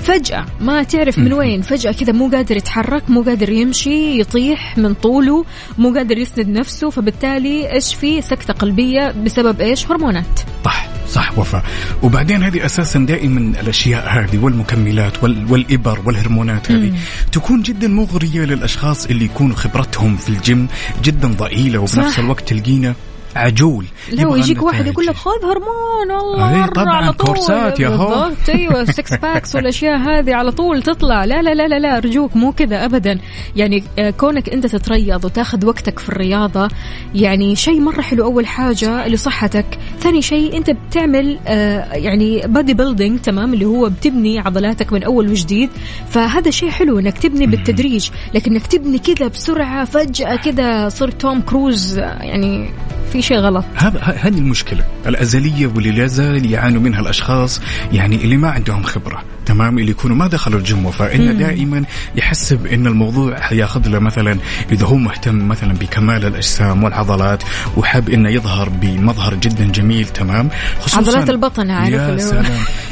[0.00, 4.94] فجأة ما تعرف من وين فجأة كذا مو قادر يتحرك مو قادر يمشي يطيح من
[4.94, 5.44] طوله
[5.78, 10.40] مو قادر يسند نفسه فبالتالي إيش في؟ سكتة قلبية بسبب إيش؟ هرمونات.
[10.64, 11.64] صح صح وفاء.
[12.02, 16.92] وبعدين هذه أساسا دائما الأشياء هذه والمكملات وال والإبر والهرمونات هذه
[17.32, 20.68] تكون جدا مغرية للأشخاص اللي يكون خبرتهم في الجيم
[21.04, 22.18] جدا ضئيلة وبنفس صح.
[22.18, 22.94] الوقت تلقينا
[23.36, 23.84] عجول.
[24.12, 24.86] لا يبغى ويجيك واحد.
[24.86, 27.26] يقول لك خذ هرمون الله أي مرة طبعاً، على طول.
[27.26, 28.08] كورسات يا هو.
[28.08, 31.24] بالضبط أيوه ال six packs والأشياء هذه على طول تطلع.
[31.24, 33.18] لا لا لا لا لا أرجوك مو كذا ابدا.
[33.56, 36.68] يعني آه، كونك أنت تتريض وتاخذ وقتك في الرياضة
[37.14, 38.24] يعني شيء مرة حلو.
[38.24, 39.66] أول حاجة لصحتك.
[40.00, 45.28] ثاني شيء أنت بتعمل آه، يعني body building تمام اللي هو بتبني عضلاتك من أول
[45.30, 45.70] وجديد.
[46.08, 48.10] فهذا شيء حلو إنك تبني بالتدريج.
[48.34, 52.70] لكن إنك تبني كذا بسرعة فجأة كذا صرت توم كروز يعني
[53.12, 53.64] في شيء غلط.
[53.74, 54.84] هذا هذه المشكلة.
[55.06, 57.60] الأزلية واللي لا زال يعانوا منها الأشخاص
[57.92, 59.22] يعني اللي ما عندهم خبرة.
[59.46, 61.16] تمام؟ اللي يكونوا ما دخلوا الجيم وفاء.
[61.16, 61.84] إنه دائما
[62.16, 64.36] يحسب إن الموضوع حياخذ له مثلا
[64.72, 67.42] إذا هو مهتم مثلا بكمال الأجسام والعضلات
[67.76, 70.06] وحاب إنه يظهر بمظهر جدا جميل.
[70.06, 70.48] تمام؟
[70.80, 72.44] خصوصا عضلات البطن عارف يا اللي هو- سلام.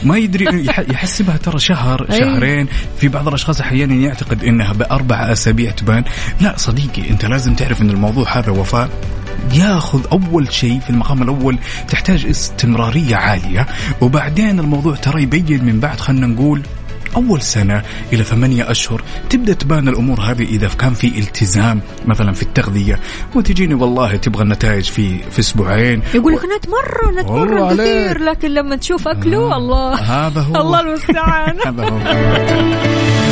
[0.05, 2.19] ما يدري يح- يحسبها ترى شهر أي.
[2.21, 2.67] شهرين.
[2.99, 6.05] في بعض الأشخاص أحيانا يعتقد إنها بأربع أسابيع تبان.
[6.41, 8.89] لا صديقي أنت لازم تعرف إن الموضوع هذا وفاء.
[9.53, 13.67] ياخذ أول شيء في المقام الأول تحتاج استمرارية عالية
[14.01, 16.63] وبعدين الموضوع ترى يبين من بعد خلينا نقول
[17.17, 17.83] أول سنة
[18.13, 22.99] إلى ثمانية أشهر تبدأ تبان الأمور هذه إذا كان في التزام مثلا في التغذية.
[23.35, 26.03] وتجيني والله تبغى النتائج في في أسبوعين.
[26.15, 27.81] يقول لك نت مرة نت والله مرة عليك.
[27.81, 29.95] كثير لكن لما تشوف أكله الله.
[29.95, 30.57] هذا هو.
[30.57, 31.57] الله المستعان.
[31.67, 33.30] هذا هو.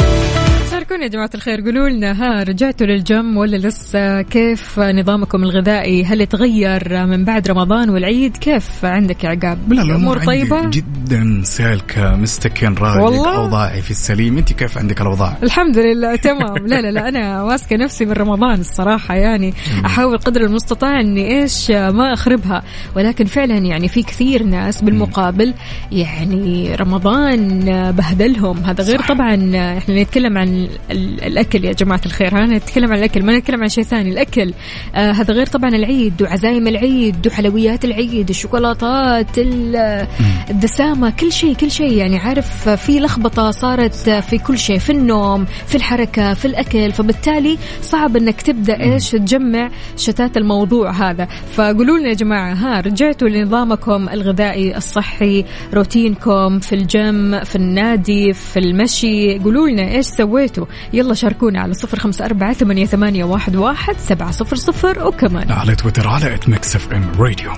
[0.79, 1.61] شاركونا يا جماعة الخير.
[1.61, 7.91] قولوا لنا ها رجعتوا للجيم ولا لسه؟ كيف نظامكم الغذائي؟ هل تغير من بعد رمضان
[7.91, 13.83] والعيد؟ كيف عندك يا عقاب؟ لا الأمور الأمور طيبة؟ جدا سالكة مستكن رايق والله؟ اوضاعي
[13.83, 14.39] في السليم.
[14.39, 16.67] أنت كيف عندك الأوضاع؟ الحمد لله تمام.
[16.67, 19.15] لا لا لا أنا ماسكه نفسي من رمضان الصراحة.
[19.15, 19.55] يعني
[19.87, 22.63] أحاول قدر المستطاع إني إيش ما أخربها.
[22.97, 25.55] ولكن فعلا يعني في كثير ناس بالمقابل
[25.93, 28.59] يعني رمضان بهدلهم.
[28.59, 29.35] هذا غير طبعا
[29.79, 32.35] إحنا نتكلم عن الأكل يا جماعة الخير.
[32.35, 34.11] ها نتكلم عن الأكل ما نتكلم عن شيء ثاني.
[34.11, 34.55] الأكل
[34.95, 40.07] آه هذا غير طبعا العيد وعزايم العيد وحلويات العيد الشوكولاتات ال-
[40.51, 41.93] الدسامة كل شيء كل شيء.
[41.93, 46.93] يعني عارف في لخبطة صارت في كل شيء في النوم في الحركة في الأكل.
[46.93, 51.29] فبالتالي صعب إنك تبدأ إيش تجمع شتات الموضوع هذا.
[51.53, 55.45] فقولوا لنا يا جماعة ها رجعتوا لنظامكم الغذائي الصحي
[55.75, 59.39] روتينكم في الجيم في النادي في المشي.
[59.39, 60.58] قولوا لنا إيش سويتوا
[60.93, 65.53] يلا شاركونا على صفر خمسة أربعة ثمانية, ثمانية واحد, واحد سبعة صفر صفر وكمان.
[65.53, 67.51] على تويتر على at Mix FM Radio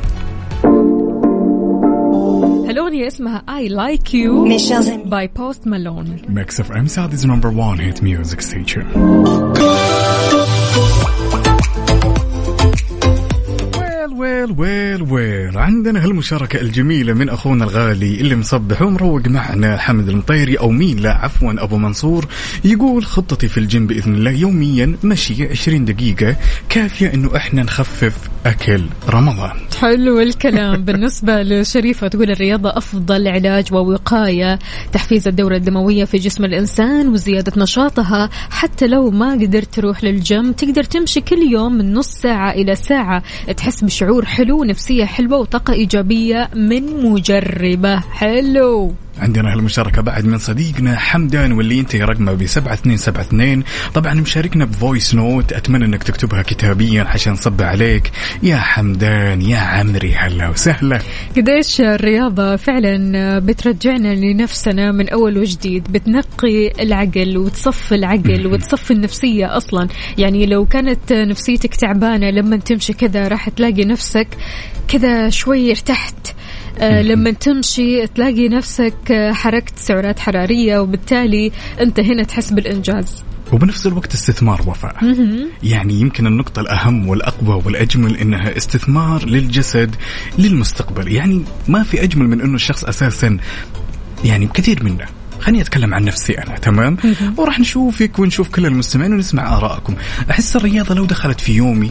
[2.69, 8.41] هالأغنية اسمها I Like You by Post Malone Mix FM Saudi's number 1 hit music
[8.41, 8.87] station
[14.21, 15.59] Well well well.
[15.59, 21.15] عندنا هالمشاركة الجميلة من أخونا الغالي اللي مصبح ومروق معنا حمد المطيري أو مين لا
[21.15, 22.27] عفوا أبو منصور.
[22.65, 26.37] يقول خطتي في الجيم بإذن الله يوميا مشي 20 دقيقة.
[26.69, 29.57] كافية إنه إحنا نخفف أكل رمضان.
[29.81, 30.83] حلو الكلام.
[30.85, 34.59] بالنسبة لشريفة تقول الرياضة أفضل علاج ووقاية.
[34.93, 38.31] تحفيز الدورة الدموية في جسم الإنسان وزيادة نشاطها.
[38.51, 43.23] حتى لو ما قدرت تروح للجيم تقدر تمشي كل يوم من نص ساعة إلى ساعة.
[43.57, 47.97] تحس بشعور حلو ونفسية حلوة وطاقة إيجابية من مجربة.
[48.01, 53.63] حلو عندنا هالمشاركة بعد من صديقنا حمدان واللي انت رقمه ب 7272
[53.95, 58.11] طبعا مشاركنا بفويس نوت أتمنى إنك تكتبها كتابيا عشان نصب عليك.
[58.43, 61.01] يا حمدان يا عمري هلا وسهلا.
[61.37, 69.89] قديش الرياضة فعلا بترجعنا لنفسنا من أول وجديد؟ بتنقي العقل وتصفي العقل وتصفي النفسية أصلا.
[70.19, 74.29] يعني لو كانت نفسيتك تعبانة لما تمشي كذا راح تلاقي نفسك
[74.89, 76.15] كذا شوي ارتحت.
[76.81, 83.25] لما تمشي تلاقي نفسك آه، حركت سعرات حرارية وبالتالي أنت هنا تحس بالإنجاز.
[83.53, 84.97] وبنفس الوقت استثمار وفاء.
[85.63, 89.97] يعني يمكن النقطة الأهم والأقوى والأجمل إنها استثمار للجسد
[90.39, 91.13] للمستقبل.
[91.13, 93.39] يعني ما في أجمل من إنه الشخص أساسا
[94.25, 95.07] يعني كثير منا
[95.41, 96.97] خليني أتكلم عن نفسي أنا تمام؟
[97.37, 99.95] وراح نشوفك ونشوف كل المستمعين ونسمع آرائكم.
[100.31, 101.91] أحس الرياضة لو دخلت في يومي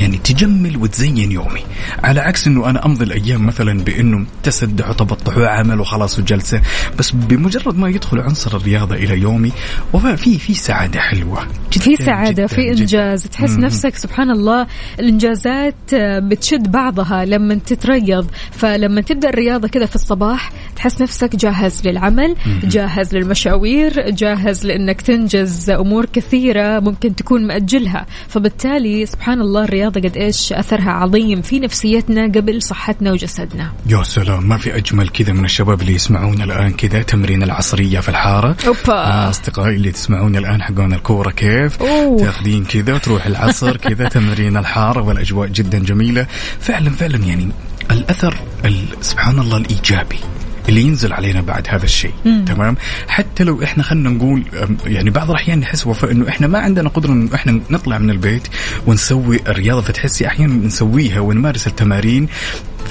[0.00, 1.60] يعني تجمل وتزين يومي.
[2.04, 6.60] على عكس إنه أنا أمضي الأيام مثلا بإنه تسدح وتبطح وعمل وخلاص وجلسة
[6.98, 9.52] بس بمجرد ما يدخل عنصر الرياضة إلى يومي
[9.92, 12.80] وفي في في سعادة حلوة جداً في سعادة جداً في جداً.
[12.80, 13.22] إنجاز.
[13.26, 13.64] تحس مم.
[13.64, 14.66] نفسك سبحان الله
[15.00, 18.26] الإنجازات آه، بتشد بعضها لما تتريض.
[18.50, 25.70] فلما تبدأ الرياضة كذا في الصباح تحس نفسك جاهز للعمل جاهز للمشاوير جاهز لأنك تنجز
[25.70, 28.06] أمور كثيرة ممكن تكون مأجلها.
[28.28, 33.72] فبالتالي سبحان الله الرياضة قد إيش أثرها عظيم في نفسيتنا قبل صحتنا وجسدنا.
[33.86, 38.08] يا سلام ما في أجمل كذا من الشباب اللي يسمعونا الآن كذا تمرين العصرية في
[38.08, 38.56] الحارة.
[38.66, 38.92] أوبا.
[38.94, 42.18] آه أصدقائي اللي تسمعون الآن حقون الكورة كيف؟ أوه.
[42.18, 46.26] تاخذين كذا تروح العصر كذا تمرين الحارة والأجواء جدا جميلة.
[46.60, 47.48] فعلا فعلا يعني
[47.90, 50.18] الأثر ال- سبحان الله الإيجابي.
[50.68, 52.12] اللي ينزل علينا بعد هذا الشيء
[52.46, 52.76] تمام؟
[53.08, 54.44] حتى لو إحنا خلينا نقول
[54.86, 58.48] يعني بعض الأحيان نحس وفاء إنه إحنا ما عندنا قدرة إنه إحنا نطلع من البيت
[58.86, 62.28] ونسوي الرياضة فتحسي أحيانا نسويها ونمارس التمارين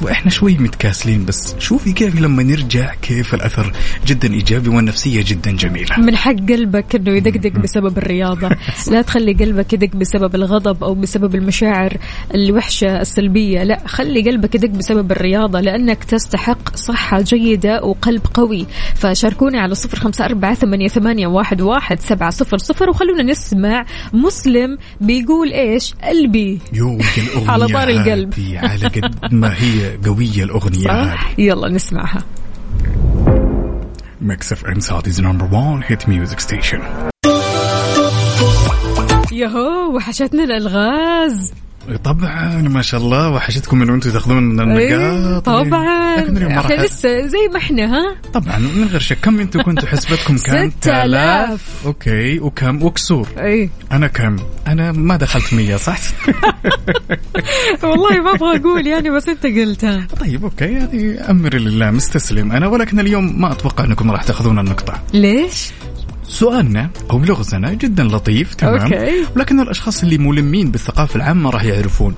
[0.02, 3.74] وإحنا شوي متكاسلين بس شوفي كيف لما نرجع كيف الأثر
[4.08, 8.50] جدا إيجابي والنفسية جدا جميلة؟ من حق قلبك إنه يدقدق بسبب الرياضة.
[8.92, 11.98] لا تخلي قلبك يدق بسبب الغضب أو بسبب المشاعر
[12.36, 13.64] الوحشة السلبية.
[13.64, 18.66] لا خلي قلبك يدق بسبب الرياضة لأنك تستحق صحة جيدة وقلب قوي.
[18.96, 24.78] فشاركونا على صفر خمسة أربعة ثمانية, ثمانية واحد, واحد سبعة صفر صفر وخلونا نسمع مسلم
[25.02, 26.60] بيقول إيش؟ قلبي.
[27.48, 28.34] على طار القلب.
[28.56, 29.83] على قد ما هي.
[30.06, 31.20] قوية الأغنية هذه.
[31.38, 32.24] يلا نسمعها.
[34.22, 36.82] Mix FM Saudi's number 1 hit music station
[39.32, 41.54] يهو وحشتنا الألغاز.
[42.04, 45.46] طبعا ما شاء الله وحشتكم من وأنتم تأخذون النقاط.
[45.46, 46.16] طبعا.
[46.60, 49.18] إحنا لسه زي ما إحنا ها؟ طبعا من غير شك.
[49.22, 51.86] كم أنتم كنتوا حسبتكم؟ كان 6000.
[51.86, 53.28] okay وكم؟ وكسور.
[53.38, 53.70] إي.
[53.92, 54.36] أنا كم؟
[54.68, 56.00] أنا ما دخلت 100 صح؟
[57.84, 62.52] والله ما أبغى أقول يعني بس أنت قلتها طيب okay هذه امري لله مستسلم.
[62.52, 65.04] أنا ولكن اليوم ما أتوقع أنكم راح تأخذون النقطة.
[65.14, 65.72] ليش؟
[66.34, 69.26] سؤالنا أو لغزنا جدا لطيف تمام؟ أوكي.
[69.36, 72.16] ولكن الأشخاص اللي ملمين بالثقافة العامة راح يعرفون.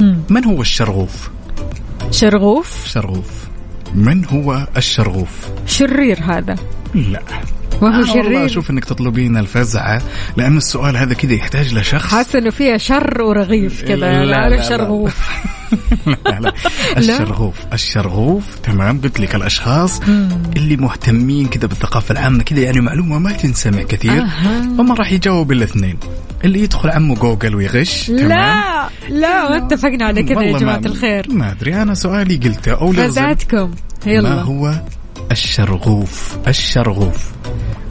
[0.00, 0.18] مم.
[0.30, 1.30] من هو الشرغوف؟
[2.10, 3.48] شرغوف؟ شرغوف.
[3.94, 6.56] من هو الشرغوف؟ شرير هذا.
[6.94, 7.22] لا.
[7.82, 8.44] ما هو أنا والله شرير.
[8.46, 10.02] أشوف إنك تطلبين الفزعة
[10.36, 12.12] لأن السؤال هذا كذا يحتاج لشخص.
[12.12, 14.24] حاسة إنه فيها شر ورغيف كذا.
[14.24, 14.62] لا،.
[14.68, 15.28] شرغوف
[16.26, 16.52] لا لا.
[16.98, 17.54] الشرغوف.
[17.72, 20.00] الشرغوف تمام قلت لك الأشخاص
[20.56, 24.24] اللي مهتمين كذا بالثقافة العامة كذا يعني معلومة ما تنسمع كثير.
[24.78, 25.98] هم راح يجاوب الاثنين
[26.44, 30.86] اللي يدخل عمه جوجل ويغش تمام؟ لا لا ما اتفقنا على كذا يا جماعة ما-
[30.86, 31.26] الخير.
[31.30, 33.70] ما أدري أنا سؤالي قلته أو فزعتكم.
[34.06, 34.74] ما يلا هو
[35.30, 37.32] الشرغوف الشرغوف.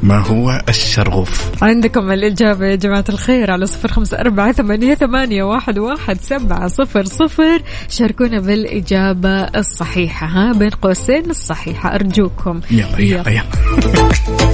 [0.03, 5.79] ما هو الشرغوف؟ عندكم الإجابة يا جماعة الخير على صفر خمسة أربعة ثمانية, ثمانية واحد,
[5.79, 7.61] واحد سبعة صفر صفر.
[7.89, 11.95] شاركونا بالإجابة الصحيحة ها بين قوسين الصحيحة.
[11.95, 12.61] أرجوكم.
[12.71, 13.43] يلا يلا يلا.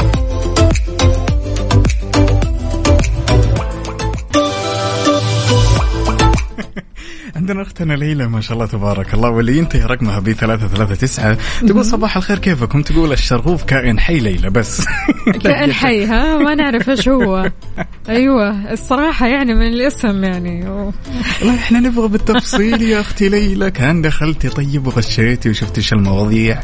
[7.44, 11.38] عندنا أختنا ليلى ما شاء الله تبارك الله واللي ينتهي رقمها ب 339
[11.70, 14.86] تقول صباح الخير كيفكم؟ تقول الشرغوف كائن حي ليلى بس.
[15.44, 17.52] كائن حي ها؟ ما نعرف إيش هو.
[18.10, 20.70] أيوه الصراحة يعني من الاسم يعني.
[20.70, 23.72] والله إحنا نبغى بالتفصيل يا أختي ليلى.
[23.72, 26.60] كان دخلتي طيب وغشيتي وشفتي إيش المواضيع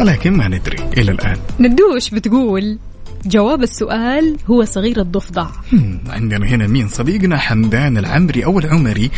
[0.00, 1.36] ولكن ما ندري إلى الآن.
[1.60, 2.78] ندوش بتقول.
[3.26, 5.46] جواب السؤال هو صغير الضفدع.
[6.08, 9.10] عندنا هنا مين؟ صديقنا حمدان العمري أو العمري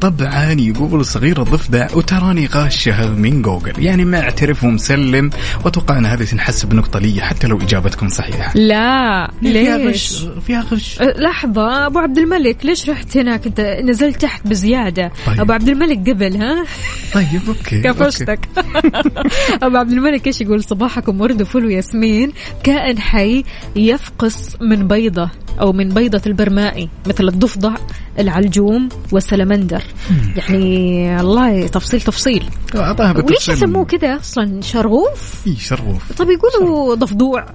[0.00, 3.72] طبعا يقول صغير الضفدع وتراني غاشها من جوجل.
[3.78, 5.30] يعني ما اعترف ومسلم
[5.64, 8.52] وأتوقع أن هذه تنحسب نقطة لي حتى لو إجابتكم صحيحة.
[8.54, 11.00] لا فيها ليش؟ غش فيها غش.
[11.00, 15.12] أه، لحظة أبو عبد الملك ليش رحت هناك؟ أنت نزلت تحت بزيادة.
[15.26, 15.40] طيب.
[15.40, 16.64] أبو عبد الملك قبل ها؟
[17.14, 18.40] طيب okay كفشتك.
[19.62, 22.32] أبو عبد الملك إيش يقول؟ صباحكم ورد وفل وياسمين
[22.64, 23.44] كائن حي
[23.76, 25.30] يفقس من بيضة
[25.60, 27.74] أو من بيضة البرمائي مثل الضفدع
[28.18, 29.82] العلجوم والسلمندر
[30.36, 32.44] يعني الله تفصيل تفصيل.
[32.74, 33.54] أعطاها وليش بالتفصيل.
[33.54, 37.46] يسموه كذا أصلا؟ شرغوف؟ اي شرف طب يقولوا ضفدوع.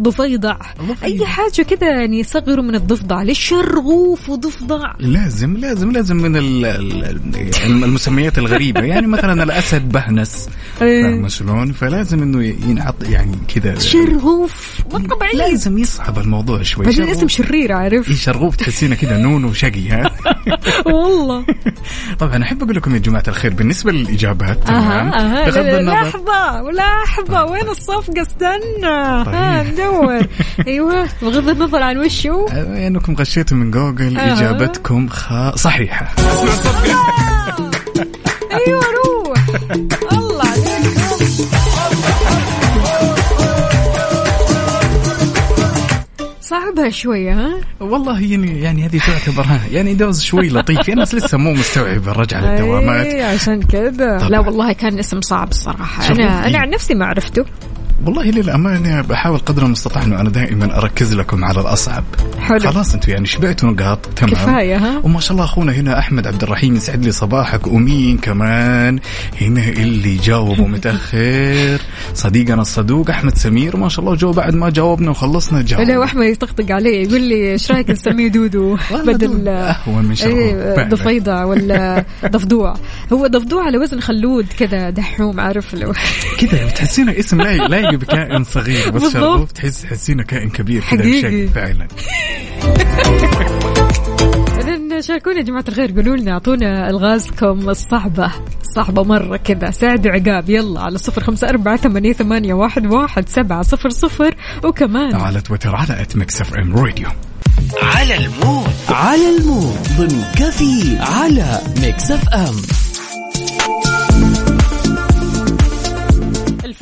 [0.00, 0.56] ضفيضع.
[1.04, 6.64] اي حاجة كذا يعني يصغروا من الضفدع ليش شرغوف وضفدع لازم لازم لازم من ال-
[6.66, 10.48] ال- المسميات الغريبه يعني مثلا الاسد بهنس
[10.82, 11.02] إيه.
[11.02, 17.08] فاهمة شلون فلازم انه ينعط يعني كذا شرغوف مو طبيعي لازم يصعب الموضوع شوي بعدين.
[17.08, 20.10] اسم شرير عارف شرغوف تحسينه كذا نون وشقي ها
[20.86, 21.44] والله
[22.18, 27.68] طبعا احب أقول لكم يا جماعة الخير بالنسبة للاجابات تمام بغض النظر لحظه لحظه وين
[27.68, 29.34] الصفقه استنى طيب.
[29.80, 30.26] ندور
[30.68, 34.18] أيوه بغض النظر عن وشو أنكم غشيتوا من جوجل.
[34.18, 35.54] إجابتكم خ...
[35.54, 36.06] صحيحة.
[38.66, 39.46] أيوه روح.
[40.12, 40.90] الله عليك.
[46.40, 51.14] صعبها شوية ها؟ والله يعني يعني هذه تعتبر ها يعني دوز شوي لطيف في ناس
[51.14, 53.06] لسه مو مستوعبه الرجعة للدوامات.
[53.06, 54.18] أي عشان كذا.
[54.28, 56.08] لا والله كان اسم صعب الصراحة.
[56.12, 57.44] أنا أنا عن نفسي ما عرفته.
[58.06, 62.04] والله للأمانة بحاول قدر المستطاع أنه أنا دائما أركز لكم على الأصعب.
[62.40, 62.58] حلو.
[62.58, 64.06] خلاص أنتم يعني شبعتوا نقاط.
[64.16, 64.32] تمام.
[64.32, 67.66] كفاية ها؟ وما شاء الله أخونا هنا أحمد عبد الرحيم يسعد لي صباحك.
[67.66, 68.98] ومين كمان؟
[69.40, 71.80] هنا اللي جاوبوا متأخر.
[72.14, 73.76] صديقنا الصدوق أحمد سمير.
[73.76, 75.88] ما شاء الله جو بعد ما جاوبنا وخلصنا جاوب.
[75.88, 78.76] لا وأحمد يطقطق علي يقول لي إيش رأيك نسميه دودو؟
[79.06, 80.30] بدل أهون من شرف.
[80.34, 80.88] إيه،.
[80.88, 82.74] ضفيضة ولا ضفدوع.
[83.12, 85.92] هو ضفدوع على وزن خلود كذا دحوم عارف لو
[86.38, 89.12] كذا بتحسينه اسم لايق لايق بكائن صغير بس.
[89.12, 91.22] شرغوف تحس تحسينه كائن كبير كذا حقيقي.
[91.22, 91.88] شقي فعلا.
[95.00, 98.32] شاركونا يا جماعة الخير قولوا لنا أعطونا ألغازكم الصعبة
[98.76, 103.62] صعبة مرة كذا ساعدوا عقاب يلا على صفر خمسة أربعة ثمانية, ثمانية واحد, واحد سبعة
[103.62, 104.34] صفر صفر.
[104.64, 107.08] وكمان على تويتر على at Mix FM Radio
[107.82, 108.70] على ال mood.
[108.88, 109.78] على ال mood.
[109.98, 112.89] ضمن كفي على Mix FM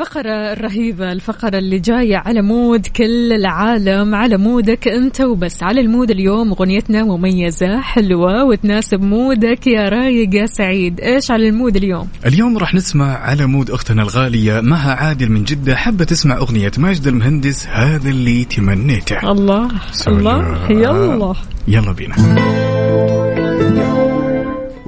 [0.01, 5.62] الفقرة الرهيبة الفقرة اللي جاية على mood كل العالم على mood ك أنت وبس.
[5.62, 11.01] على ال mood اليوم أغنيتنا مميزة حلوة وتناسب mood ك يا رايق يا سعيد.
[11.01, 15.44] إيش على ال mood اليوم؟ اليوم راح نسمع على مود أختنا الغالية مها عادل من
[15.44, 19.30] جدة حابة تسمع أغنية ماجد المهندس هذا اللي تمنيته.
[19.30, 19.68] الله.
[20.09, 21.34] الله يلا.
[21.68, 22.14] يلا بينا.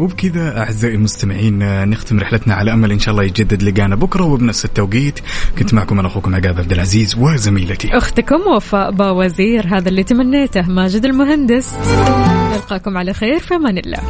[0.01, 5.18] وبكذا أعزائي المستمعين نختم رحلتنا على أمل إن شاء الله يتجدد لقانا بكرة وبنفس التوقيت.
[5.59, 7.96] كنت معكم أنا أخوكم عقاب عبد العزيز وزميلتي.
[7.96, 11.74] أختكم وفاء باوزير هذا اللي تمنيته ماجد المهندس.
[12.53, 14.01] نلقاكم على خير في أمان الله.